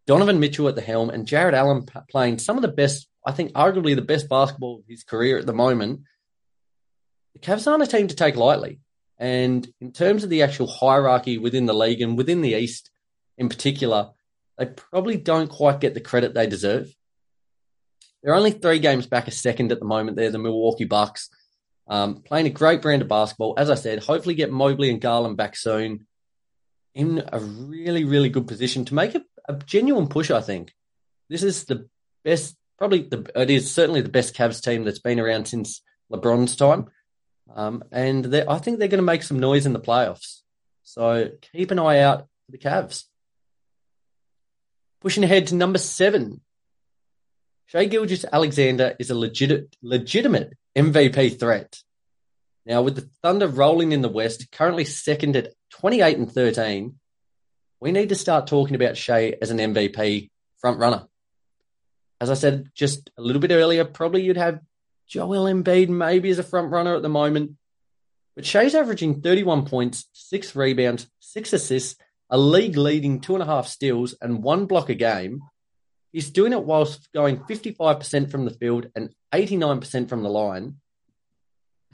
Donovan 0.05 0.39
Mitchell 0.39 0.67
at 0.67 0.75
the 0.75 0.81
helm 0.81 1.09
and 1.09 1.25
Jarrett 1.25 1.55
Allen 1.55 1.87
playing 2.11 2.37
some 2.37 2.57
of 2.57 2.61
the 2.61 2.67
best, 2.67 3.07
I 3.25 3.31
think, 3.31 3.53
arguably 3.53 3.95
the 3.95 4.03
best 4.03 4.29
basketball 4.29 4.79
of 4.79 4.83
his 4.87 5.03
career 5.03 5.39
at 5.39 5.47
the 5.47 5.53
moment. 5.53 6.01
The 7.33 7.39
Cavs 7.39 7.65
aren't 7.69 7.83
a 7.83 7.87
team 7.87 8.07
to 8.07 8.15
take 8.15 8.35
lightly. 8.35 8.79
And 9.17 9.67
in 9.81 9.93
terms 9.93 10.23
of 10.23 10.29
the 10.29 10.43
actual 10.43 10.67
hierarchy 10.67 11.37
within 11.37 11.65
the 11.65 11.73
league 11.73 12.01
and 12.01 12.17
within 12.17 12.41
the 12.41 12.53
East 12.53 12.91
in 13.37 13.49
particular, 13.49 14.11
they 14.57 14.65
probably 14.65 15.17
don't 15.17 15.49
quite 15.49 15.79
get 15.79 15.93
the 15.93 16.01
credit 16.01 16.33
they 16.33 16.47
deserve. 16.47 16.93
They're 18.23 18.35
only 18.35 18.51
three 18.51 18.79
games 18.79 19.05
back 19.05 19.27
a 19.27 19.31
second 19.31 19.71
at 19.71 19.79
the 19.79 19.85
moment. 19.85 20.17
They're 20.17 20.31
the 20.31 20.39
Milwaukee 20.39 20.85
Bucks. 20.85 21.29
Um, 21.87 22.23
playing 22.23 22.47
a 22.47 22.51
great 22.51 22.81
brand 22.81 23.03
of 23.03 23.07
basketball. 23.07 23.53
As 23.57 23.69
I 23.69 23.75
said, 23.75 24.03
hopefully 24.03 24.33
get 24.33 24.51
Mobley 24.51 24.89
and 24.89 24.99
Garland 24.99 25.37
back 25.37 25.55
soon. 25.55 26.07
In 26.95 27.23
a 27.31 27.39
really, 27.39 28.05
really 28.05 28.29
good 28.29 28.47
position 28.47 28.85
to 28.85 28.95
make 28.95 29.13
a, 29.13 29.23
a 29.47 29.53
genuine 29.53 30.07
push, 30.07 30.31
I 30.31 30.41
think. 30.41 30.73
This 31.29 31.43
is 31.43 31.65
the 31.65 31.87
best, 32.23 32.55
probably 32.77 33.03
the, 33.03 33.29
it 33.35 33.49
is 33.49 33.71
certainly 33.71 34.01
the 34.01 34.09
best 34.09 34.35
Cavs 34.35 34.61
team 34.61 34.85
that's 34.85 34.99
been 34.99 35.19
around 35.19 35.47
since 35.47 35.81
LeBron's 36.11 36.55
time. 36.55 36.87
Um, 37.53 37.83
and 37.91 38.33
I 38.47 38.57
think 38.57 38.79
they're 38.79 38.87
going 38.87 38.97
to 38.97 39.03
make 39.03 39.23
some 39.23 39.39
noise 39.39 39.65
in 39.65 39.73
the 39.73 39.79
playoffs. 39.79 40.41
So 40.83 41.31
keep 41.53 41.71
an 41.71 41.79
eye 41.79 41.99
out 41.99 42.27
for 42.45 42.51
the 42.51 42.57
Cavs. 42.57 43.03
Pushing 45.05 45.23
ahead 45.23 45.45
to 45.47 45.55
number 45.55 45.77
seven. 45.77 46.41
Shai 47.67 47.85
Gilgeous-Alexander 47.85 48.95
is 48.97 49.11
a 49.11 49.15
legit, 49.15 49.75
legitimate 49.83 50.57
MVP 50.75 51.39
threat. 51.39 51.77
Now, 52.65 52.81
with 52.81 52.95
the 52.95 53.07
Thunder 53.21 53.47
rolling 53.47 53.91
in 53.91 54.01
the 54.01 54.09
West, 54.09 54.51
currently 54.51 54.83
second 54.83 55.35
at 55.35 55.53
28 55.73 56.17
and 56.17 56.31
13, 56.31 56.95
we 57.79 57.91
need 57.91 58.09
to 58.09 58.15
start 58.15 58.47
talking 58.47 58.73
about 58.73 58.97
Shai 58.97 59.35
as 59.39 59.51
an 59.51 59.59
MVP 59.59 60.31
front 60.57 60.79
runner. 60.79 61.05
As 62.19 62.31
I 62.31 62.33
said 62.33 62.71
just 62.73 63.11
a 63.15 63.21
little 63.21 63.39
bit 63.39 63.51
earlier, 63.51 63.85
probably 63.85 64.23
you'd 64.23 64.37
have 64.37 64.59
Joel 65.07 65.45
Embiid 65.45 65.87
maybe 65.87 66.31
as 66.31 66.39
a 66.39 66.43
front 66.43 66.71
runner 66.71 66.95
at 66.95 67.03
the 67.03 67.09
moment. 67.09 67.51
But 68.35 68.47
Shai's 68.47 68.73
averaging 68.73 69.21
31 69.21 69.67
points, 69.67 70.07
six 70.13 70.55
rebounds, 70.55 71.05
six 71.19 71.53
assists, 71.53 71.95
a 72.29 72.37
league 72.37 72.77
leading 72.77 73.21
two 73.21 73.33
and 73.33 73.43
a 73.43 73.45
half 73.45 73.67
steals, 73.67 74.15
and 74.21 74.43
one 74.43 74.65
block 74.65 74.89
a 74.89 74.95
game. 74.95 75.41
He's 76.11 76.29
doing 76.29 76.53
it 76.53 76.63
whilst 76.63 77.11
going 77.13 77.39
55% 77.39 78.31
from 78.31 78.45
the 78.45 78.51
field 78.51 78.87
and 78.95 79.13
89% 79.33 80.07
from 80.07 80.23
the 80.23 80.29
line. 80.29 80.77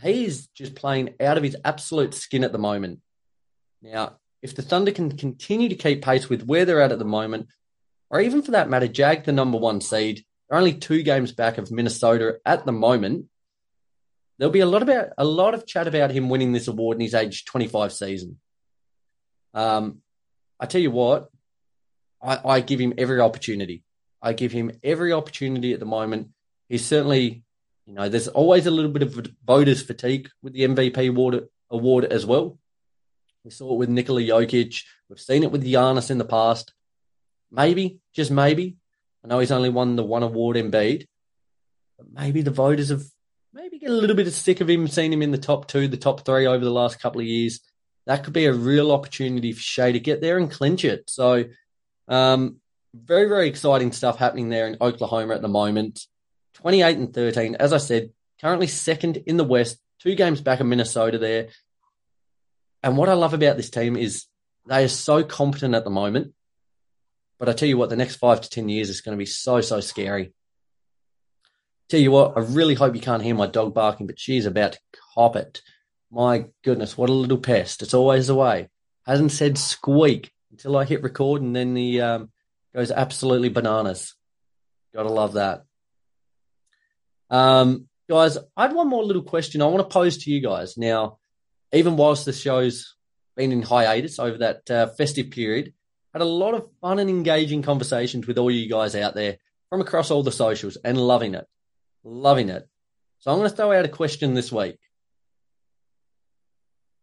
He's 0.01 0.47
just 0.47 0.75
playing 0.75 1.15
out 1.19 1.37
of 1.37 1.43
his 1.43 1.57
absolute 1.65 2.13
skin 2.13 2.43
at 2.43 2.51
the 2.51 2.57
moment. 2.57 2.99
Now, 3.81 4.17
if 4.41 4.55
the 4.55 4.61
Thunder 4.61 4.91
can 4.91 5.17
continue 5.17 5.69
to 5.69 5.75
keep 5.75 6.03
pace 6.03 6.29
with 6.29 6.43
where 6.43 6.65
they're 6.65 6.81
at 6.81 6.91
at 6.91 6.99
the 6.99 7.05
moment, 7.05 7.47
or 8.09 8.19
even 8.19 8.41
for 8.41 8.51
that 8.51 8.69
matter, 8.69 8.87
jag 8.87 9.23
the 9.23 9.31
number 9.31 9.57
one 9.57 9.81
seed, 9.81 10.23
they're 10.49 10.57
only 10.57 10.73
two 10.73 11.03
games 11.03 11.31
back 11.31 11.57
of 11.57 11.71
Minnesota 11.71 12.39
at 12.45 12.65
the 12.65 12.71
moment. 12.71 13.25
There'll 14.37 14.51
be 14.51 14.59
a 14.59 14.65
lot 14.65 14.81
about 14.81 15.09
a 15.17 15.23
lot 15.23 15.53
of 15.53 15.67
chat 15.67 15.87
about 15.87 16.11
him 16.11 16.29
winning 16.29 16.51
this 16.51 16.67
award 16.67 16.97
in 16.97 17.01
his 17.01 17.13
age 17.13 17.45
25 17.45 17.93
season. 17.93 18.39
Um, 19.53 20.01
I 20.61 20.67
tell 20.67 20.79
you 20.79 20.91
what, 20.91 21.29
I, 22.21 22.39
I 22.45 22.59
give 22.61 22.79
him 22.79 22.93
every 22.99 23.19
opportunity. 23.19 23.83
I 24.21 24.33
give 24.33 24.51
him 24.51 24.71
every 24.83 25.11
opportunity 25.11 25.73
at 25.73 25.79
the 25.79 25.87
moment. 25.87 26.29
He's 26.69 26.85
certainly, 26.85 27.43
you 27.87 27.93
know, 27.95 28.07
there's 28.07 28.27
always 28.27 28.67
a 28.67 28.71
little 28.71 28.91
bit 28.91 29.01
of 29.01 29.27
voters 29.43 29.81
fatigue 29.81 30.29
with 30.43 30.53
the 30.53 30.61
MVP 30.61 31.09
award, 31.09 31.47
award 31.71 32.05
as 32.05 32.27
well. 32.27 32.59
We 33.43 33.49
saw 33.49 33.73
it 33.73 33.79
with 33.79 33.89
Nikola 33.89 34.21
Jokic. 34.21 34.83
We've 35.09 35.19
seen 35.19 35.41
it 35.41 35.51
with 35.51 35.65
Giannis 35.65 36.11
in 36.11 36.19
the 36.19 36.25
past. 36.25 36.73
Maybe, 37.51 37.99
just 38.13 38.29
maybe. 38.29 38.77
I 39.25 39.27
know 39.27 39.39
he's 39.39 39.51
only 39.51 39.69
won 39.69 39.95
the 39.95 40.03
one 40.03 40.21
award 40.21 40.57
Embiid, 40.57 41.07
but 41.97 42.07
maybe 42.13 42.43
the 42.43 42.51
voters 42.51 42.89
have 42.89 43.03
maybe 43.51 43.79
get 43.79 43.89
a 43.89 43.93
little 43.93 44.15
bit 44.15 44.31
sick 44.31 44.61
of 44.61 44.69
him, 44.69 44.87
seeing 44.87 45.11
him 45.11 45.23
in 45.23 45.31
the 45.31 45.37
top 45.39 45.67
two, 45.67 45.87
the 45.87 45.97
top 45.97 46.23
three 46.23 46.45
over 46.45 46.63
the 46.63 46.71
last 46.71 46.99
couple 46.99 47.19
of 47.19 47.27
years 47.27 47.59
that 48.05 48.23
could 48.23 48.33
be 48.33 48.45
a 48.45 48.53
real 48.53 48.91
opportunity 48.91 49.51
for 49.53 49.61
Shai 49.61 49.91
to 49.91 49.99
get 49.99 50.21
there 50.21 50.37
and 50.37 50.51
clinch 50.51 50.85
it. 50.85 51.09
So, 51.09 51.45
um, 52.07 52.57
very, 52.93 53.29
very 53.29 53.47
exciting 53.47 53.91
stuff 53.91 54.17
happening 54.17 54.49
there 54.49 54.67
in 54.67 54.77
Oklahoma 54.81 55.35
at 55.35 55.41
the 55.41 55.47
moment. 55.47 56.05
28 56.55 56.97
and 56.97 57.13
13. 57.13 57.55
As 57.55 57.73
I 57.73 57.77
said, 57.77 58.11
currently 58.41 58.67
second 58.67 59.17
in 59.25 59.37
the 59.37 59.43
West, 59.43 59.79
two 59.99 60.15
games 60.15 60.41
back 60.41 60.59
of 60.59 60.67
Minnesota 60.67 61.17
there. 61.17 61.49
And 62.83 62.97
what 62.97 63.09
I 63.09 63.13
love 63.13 63.33
about 63.33 63.57
this 63.57 63.69
team 63.69 63.95
is 63.95 64.25
they 64.67 64.83
are 64.83 64.89
so 64.89 65.23
competent 65.23 65.75
at 65.75 65.83
the 65.83 65.89
moment. 65.89 66.33
But 67.39 67.49
I 67.49 67.53
tell 67.53 67.69
you 67.69 67.77
what, 67.77 67.89
the 67.89 67.95
next 67.95 68.17
five 68.17 68.41
to 68.41 68.49
10 68.49 68.69
years 68.69 68.89
is 68.89 69.01
going 69.01 69.17
to 69.17 69.19
be 69.19 69.25
so, 69.25 69.61
so 69.61 69.79
scary. 69.79 70.33
Tell 71.89 71.99
you 71.99 72.11
what, 72.11 72.37
I 72.37 72.41
really 72.41 72.75
hope 72.75 72.95
you 72.95 73.01
can't 73.01 73.23
hear 73.23 73.35
my 73.35 73.47
dog 73.47 73.73
barking, 73.73 74.07
but 74.07 74.19
she's 74.19 74.45
about 74.45 74.73
to 74.73 74.79
cop 75.15 75.35
it. 75.35 75.61
My 76.11 76.45
goodness, 76.63 76.97
what 76.97 77.09
a 77.09 77.13
little 77.13 77.37
pest. 77.37 77.81
It's 77.81 77.93
always 77.93 78.27
the 78.27 78.35
way. 78.35 78.69
Hasn't 79.05 79.31
said 79.31 79.57
squeak 79.57 80.31
until 80.51 80.77
I 80.77 80.83
hit 80.83 81.03
record 81.03 81.41
and 81.41 81.55
then 81.55 81.75
he 81.75 82.01
um, 82.01 82.29
goes 82.75 82.91
absolutely 82.91 83.49
bananas. 83.49 84.15
Gotta 84.93 85.09
love 85.09 85.33
that. 85.33 85.63
Um, 87.29 87.87
guys, 88.09 88.37
I 88.57 88.63
had 88.63 88.75
one 88.75 88.89
more 88.89 89.05
little 89.05 89.23
question 89.23 89.61
I 89.61 89.67
want 89.67 89.89
to 89.89 89.93
pose 89.93 90.17
to 90.19 90.31
you 90.31 90.41
guys. 90.41 90.77
Now, 90.77 91.19
even 91.71 91.95
whilst 91.95 92.25
the 92.25 92.33
show's 92.33 92.95
been 93.37 93.53
in 93.53 93.61
hiatus 93.61 94.19
over 94.19 94.39
that 94.39 94.69
uh, 94.69 94.87
festive 94.87 95.31
period, 95.31 95.73
had 96.11 96.21
a 96.21 96.25
lot 96.25 96.53
of 96.53 96.67
fun 96.81 96.99
and 96.99 97.09
engaging 97.09 97.61
conversations 97.61 98.27
with 98.27 98.37
all 98.37 98.51
you 98.51 98.69
guys 98.69 98.95
out 98.95 99.15
there 99.15 99.37
from 99.69 99.79
across 99.79 100.11
all 100.11 100.23
the 100.23 100.31
socials 100.31 100.77
and 100.83 100.97
loving 100.97 101.35
it. 101.35 101.47
Loving 102.03 102.49
it. 102.49 102.67
So 103.19 103.31
I'm 103.31 103.37
going 103.37 103.49
to 103.49 103.55
throw 103.55 103.71
out 103.71 103.85
a 103.85 103.89
question 103.89 104.33
this 104.33 104.51
week 104.51 104.77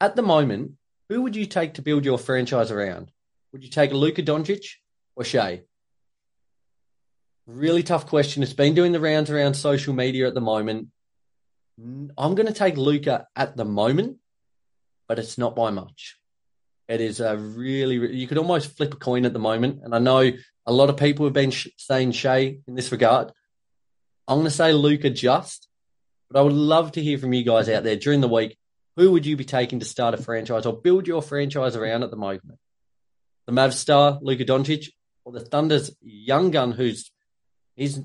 at 0.01 0.17
the 0.17 0.23
moment, 0.23 0.73
who 1.09 1.23
would 1.23 1.37
you 1.37 1.47
take 1.47 1.75
to 1.75 1.83
build 1.83 2.05
your 2.05 2.19
franchise 2.19 2.71
around? 2.71 3.11
Would 3.53 3.65
you 3.65 3.71
take 3.71 3.93
Luka 3.93 4.23
Doncic 4.23 4.65
or 5.17 5.25
Shai? 5.25 5.63
Really 7.47 7.83
tough 7.83 8.07
question. 8.07 8.43
It's 8.43 8.53
been 8.53 8.75
doing 8.75 8.93
the 8.93 9.01
rounds 9.01 9.31
around 9.31 9.55
social 9.55 9.95
media 9.95 10.29
at 10.29 10.35
the 10.35 10.41
moment. 10.41 10.89
I'm 11.79 12.35
going 12.35 12.47
to 12.47 12.53
take 12.53 12.77
Luka 12.77 13.27
at 13.35 13.57
the 13.57 13.65
moment, 13.65 14.19
but 15.09 15.19
it's 15.19 15.39
not 15.39 15.57
by 15.57 15.71
much. 15.71 16.17
It 16.89 17.01
is 17.01 17.21
a 17.21 17.37
really, 17.37 18.15
you 18.15 18.27
could 18.27 18.39
almost 18.39 18.77
flip 18.77 18.93
a 18.93 18.97
coin 18.97 19.25
at 19.25 19.33
the 19.33 19.39
moment. 19.39 19.81
And 19.83 19.95
I 19.95 19.99
know 19.99 20.31
a 20.67 20.73
lot 20.73 20.91
of 20.91 20.97
people 20.97 21.25
have 21.25 21.33
been 21.33 21.51
sh- 21.51 21.69
saying 21.77 22.13
Shai 22.13 22.59
in 22.67 22.75
this 22.75 22.93
regard. 22.93 23.33
I'm 24.27 24.39
going 24.39 24.45
to 24.45 24.51
say 24.51 24.73
Luka 24.73 25.09
just, 25.09 25.69
but 26.31 26.39
I 26.39 26.43
would 26.43 26.53
love 26.53 26.93
to 26.93 27.03
hear 27.03 27.17
from 27.17 27.33
you 27.33 27.45
guys 27.45 27.69
out 27.71 27.85
there 27.85 27.97
during 27.97 28.21
the 28.21 28.29
week 28.29 28.58
who 28.99 29.13
would 29.13 29.25
you 29.25 29.37
be 29.37 29.45
taking 29.45 29.79
to 29.79 29.87
start 29.87 30.15
a 30.15 30.17
franchise 30.17 30.67
or 30.67 30.77
build 30.77 31.07
your 31.07 31.23
franchise 31.23 31.77
around 31.77 32.03
at 32.03 32.11
the 32.11 32.17
moment? 32.17 32.59
The 33.47 33.53
Mavs 33.53 33.75
star, 33.75 34.19
Luka 34.21 34.45
Doncic, 34.45 34.89
or 35.25 35.33
the 35.33 35.41
Thunder's 35.41 35.97
young 36.03 36.51
gun 36.51 36.73
who's 36.73 37.13
he's 37.77 38.01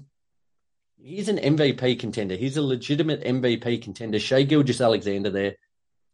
he's 1.01 1.29
an 1.29 1.37
MVP 1.37 1.99
contender. 1.99 2.35
He's 2.35 2.57
a 2.57 2.61
legitimate 2.61 3.23
MVP 3.23 3.81
contender. 3.81 4.19
Shai 4.19 4.43
Gilgeous-Alexander 4.43 5.31
there. 5.31 5.55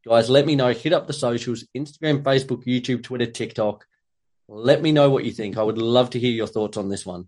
Guys, 0.07 0.29
let 0.29 0.45
me 0.45 0.55
know. 0.55 0.71
Hit 0.71 0.93
up 0.93 1.07
the 1.07 1.13
socials, 1.13 1.67
Instagram, 1.75 2.23
Facebook, 2.23 2.65
YouTube, 2.65 3.03
Twitter, 3.03 3.25
TikTok. 3.25 3.85
Let 4.47 4.81
me 4.81 4.93
know 4.93 5.09
what 5.09 5.25
you 5.25 5.31
think. 5.31 5.57
I 5.57 5.63
would 5.63 5.77
love 5.77 6.11
to 6.11 6.19
hear 6.19 6.31
your 6.31 6.47
thoughts 6.47 6.77
on 6.77 6.87
this 6.87 7.05
one. 7.05 7.27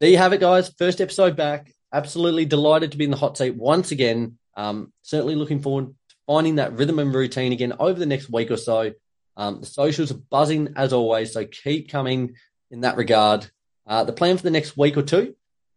There 0.00 0.08
you 0.08 0.16
have 0.16 0.32
it, 0.32 0.40
guys. 0.40 0.72
First 0.78 1.02
episode 1.02 1.36
back. 1.36 1.74
Absolutely 1.92 2.46
delighted 2.46 2.92
to 2.92 2.98
be 2.98 3.04
in 3.04 3.10
the 3.10 3.18
hot 3.18 3.36
seat 3.36 3.54
once 3.54 3.90
again. 3.90 4.38
Um, 4.56 4.92
certainly 5.02 5.34
looking 5.34 5.60
forward 5.60 5.86
to 5.86 6.16
finding 6.26 6.56
that 6.56 6.72
rhythm 6.72 6.98
and 6.98 7.14
routine 7.14 7.52
again 7.52 7.72
over 7.78 7.98
the 7.98 8.06
next 8.06 8.30
week 8.30 8.50
or 8.50 8.56
so. 8.56 8.92
Um, 9.36 9.60
the 9.60 9.66
socials 9.66 10.10
are 10.10 10.18
buzzing 10.30 10.74
as 10.76 10.92
always, 10.92 11.32
so 11.32 11.46
keep 11.46 11.90
coming 11.90 12.34
in 12.70 12.82
that 12.82 12.96
regard. 12.96 13.50
Uh, 13.86 14.04
the 14.04 14.12
plan 14.12 14.36
for 14.36 14.42
the 14.42 14.50
next 14.50 14.76
week 14.76 14.96
or 14.96 15.02
two 15.02 15.34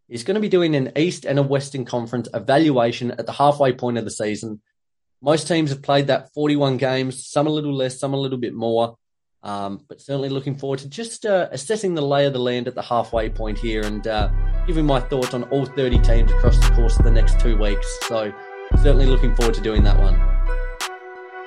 is 0.09 0.23
going 0.23 0.35
to 0.35 0.41
be 0.41 0.49
doing 0.49 0.75
an 0.75 0.91
East 0.97 1.25
and 1.25 1.39
a 1.39 1.43
Western 1.43 1.85
Conference 1.85 2.27
evaluation 2.33 3.11
at 3.11 3.25
the 3.25 3.31
halfway 3.31 3.73
point 3.73 3.97
of 3.97 4.05
the 4.05 4.11
season. 4.11 4.61
Most 5.21 5.47
teams 5.47 5.69
have 5.69 5.81
played 5.81 6.07
that 6.07 6.33
41 6.33 6.77
games, 6.77 7.25
some 7.25 7.47
a 7.47 7.49
little 7.49 7.73
less, 7.73 7.99
some 7.99 8.13
a 8.13 8.19
little 8.19 8.37
bit 8.37 8.53
more. 8.53 8.97
Um, 9.41 9.83
but 9.89 9.99
certainly 9.99 10.29
looking 10.29 10.57
forward 10.57 10.79
to 10.79 10.89
just 10.89 11.25
uh, 11.25 11.49
assessing 11.51 11.95
the 11.95 12.01
lay 12.01 12.25
of 12.25 12.33
the 12.33 12.39
land 12.39 12.67
at 12.67 12.75
the 12.75 12.81
halfway 12.81 13.29
point 13.29 13.57
here 13.57 13.81
and 13.81 14.05
uh, 14.07 14.29
giving 14.67 14.85
my 14.85 15.01
thoughts 15.01 15.33
on 15.33 15.43
all 15.45 15.65
30 15.65 15.99
teams 15.99 16.31
across 16.31 16.57
the 16.57 16.73
course 16.75 16.97
of 16.97 17.03
the 17.03 17.11
next 17.11 17.39
two 17.41 17.57
weeks. 17.57 17.87
So 18.07 18.33
certainly 18.77 19.05
looking 19.05 19.35
forward 19.35 19.55
to 19.55 19.61
doing 19.61 19.83
that 19.83 19.97
one. 19.97 20.19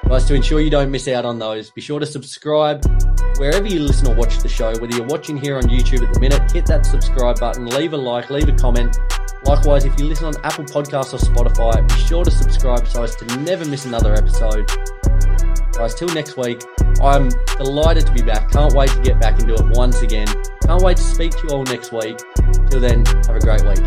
Guys, 0.08 0.24
to 0.26 0.34
ensure 0.34 0.60
you 0.60 0.70
don't 0.70 0.90
miss 0.90 1.08
out 1.08 1.24
on 1.24 1.38
those, 1.38 1.70
be 1.70 1.80
sure 1.80 1.98
to 1.98 2.06
subscribe 2.06 2.84
wherever 3.38 3.66
you 3.66 3.80
listen 3.80 4.06
or 4.06 4.14
watch 4.14 4.38
the 4.38 4.48
show. 4.48 4.70
Whether 4.78 4.96
you're 4.96 5.06
watching 5.06 5.36
here 5.36 5.56
on 5.56 5.64
YouTube 5.64 6.06
at 6.06 6.14
the 6.14 6.20
minute, 6.20 6.50
hit 6.52 6.64
that 6.66 6.86
subscribe 6.86 7.40
button, 7.40 7.66
leave 7.66 7.92
a 7.92 7.96
like, 7.96 8.30
leave 8.30 8.48
a 8.48 8.52
comment. 8.52 8.96
Likewise, 9.44 9.84
if 9.84 9.98
you 9.98 10.06
listen 10.06 10.26
on 10.26 10.34
Apple 10.44 10.64
Podcasts 10.64 11.12
or 11.12 11.18
Spotify, 11.18 11.86
be 11.88 11.94
sure 12.06 12.24
to 12.24 12.30
subscribe 12.30 12.86
so 12.86 13.02
as 13.02 13.16
to 13.16 13.24
never 13.38 13.64
miss 13.64 13.84
another 13.84 14.14
episode. 14.14 14.70
Guys, 15.72 15.94
till 15.94 16.08
next 16.08 16.36
week, 16.36 16.62
I'm 17.02 17.28
delighted 17.58 18.06
to 18.06 18.12
be 18.12 18.22
back. 18.22 18.50
Can't 18.50 18.74
wait 18.74 18.90
to 18.90 19.00
get 19.02 19.20
back 19.20 19.38
into 19.40 19.54
it 19.54 19.76
once 19.76 20.02
again. 20.02 20.26
Can't 20.64 20.82
wait 20.82 20.96
to 20.96 21.02
speak 21.02 21.32
to 21.32 21.48
you 21.48 21.50
all 21.50 21.64
next 21.64 21.92
week. 21.92 22.16
Till 22.70 22.80
then, 22.80 23.04
have 23.04 23.36
a 23.36 23.40
great 23.40 23.62
week. 23.62 23.84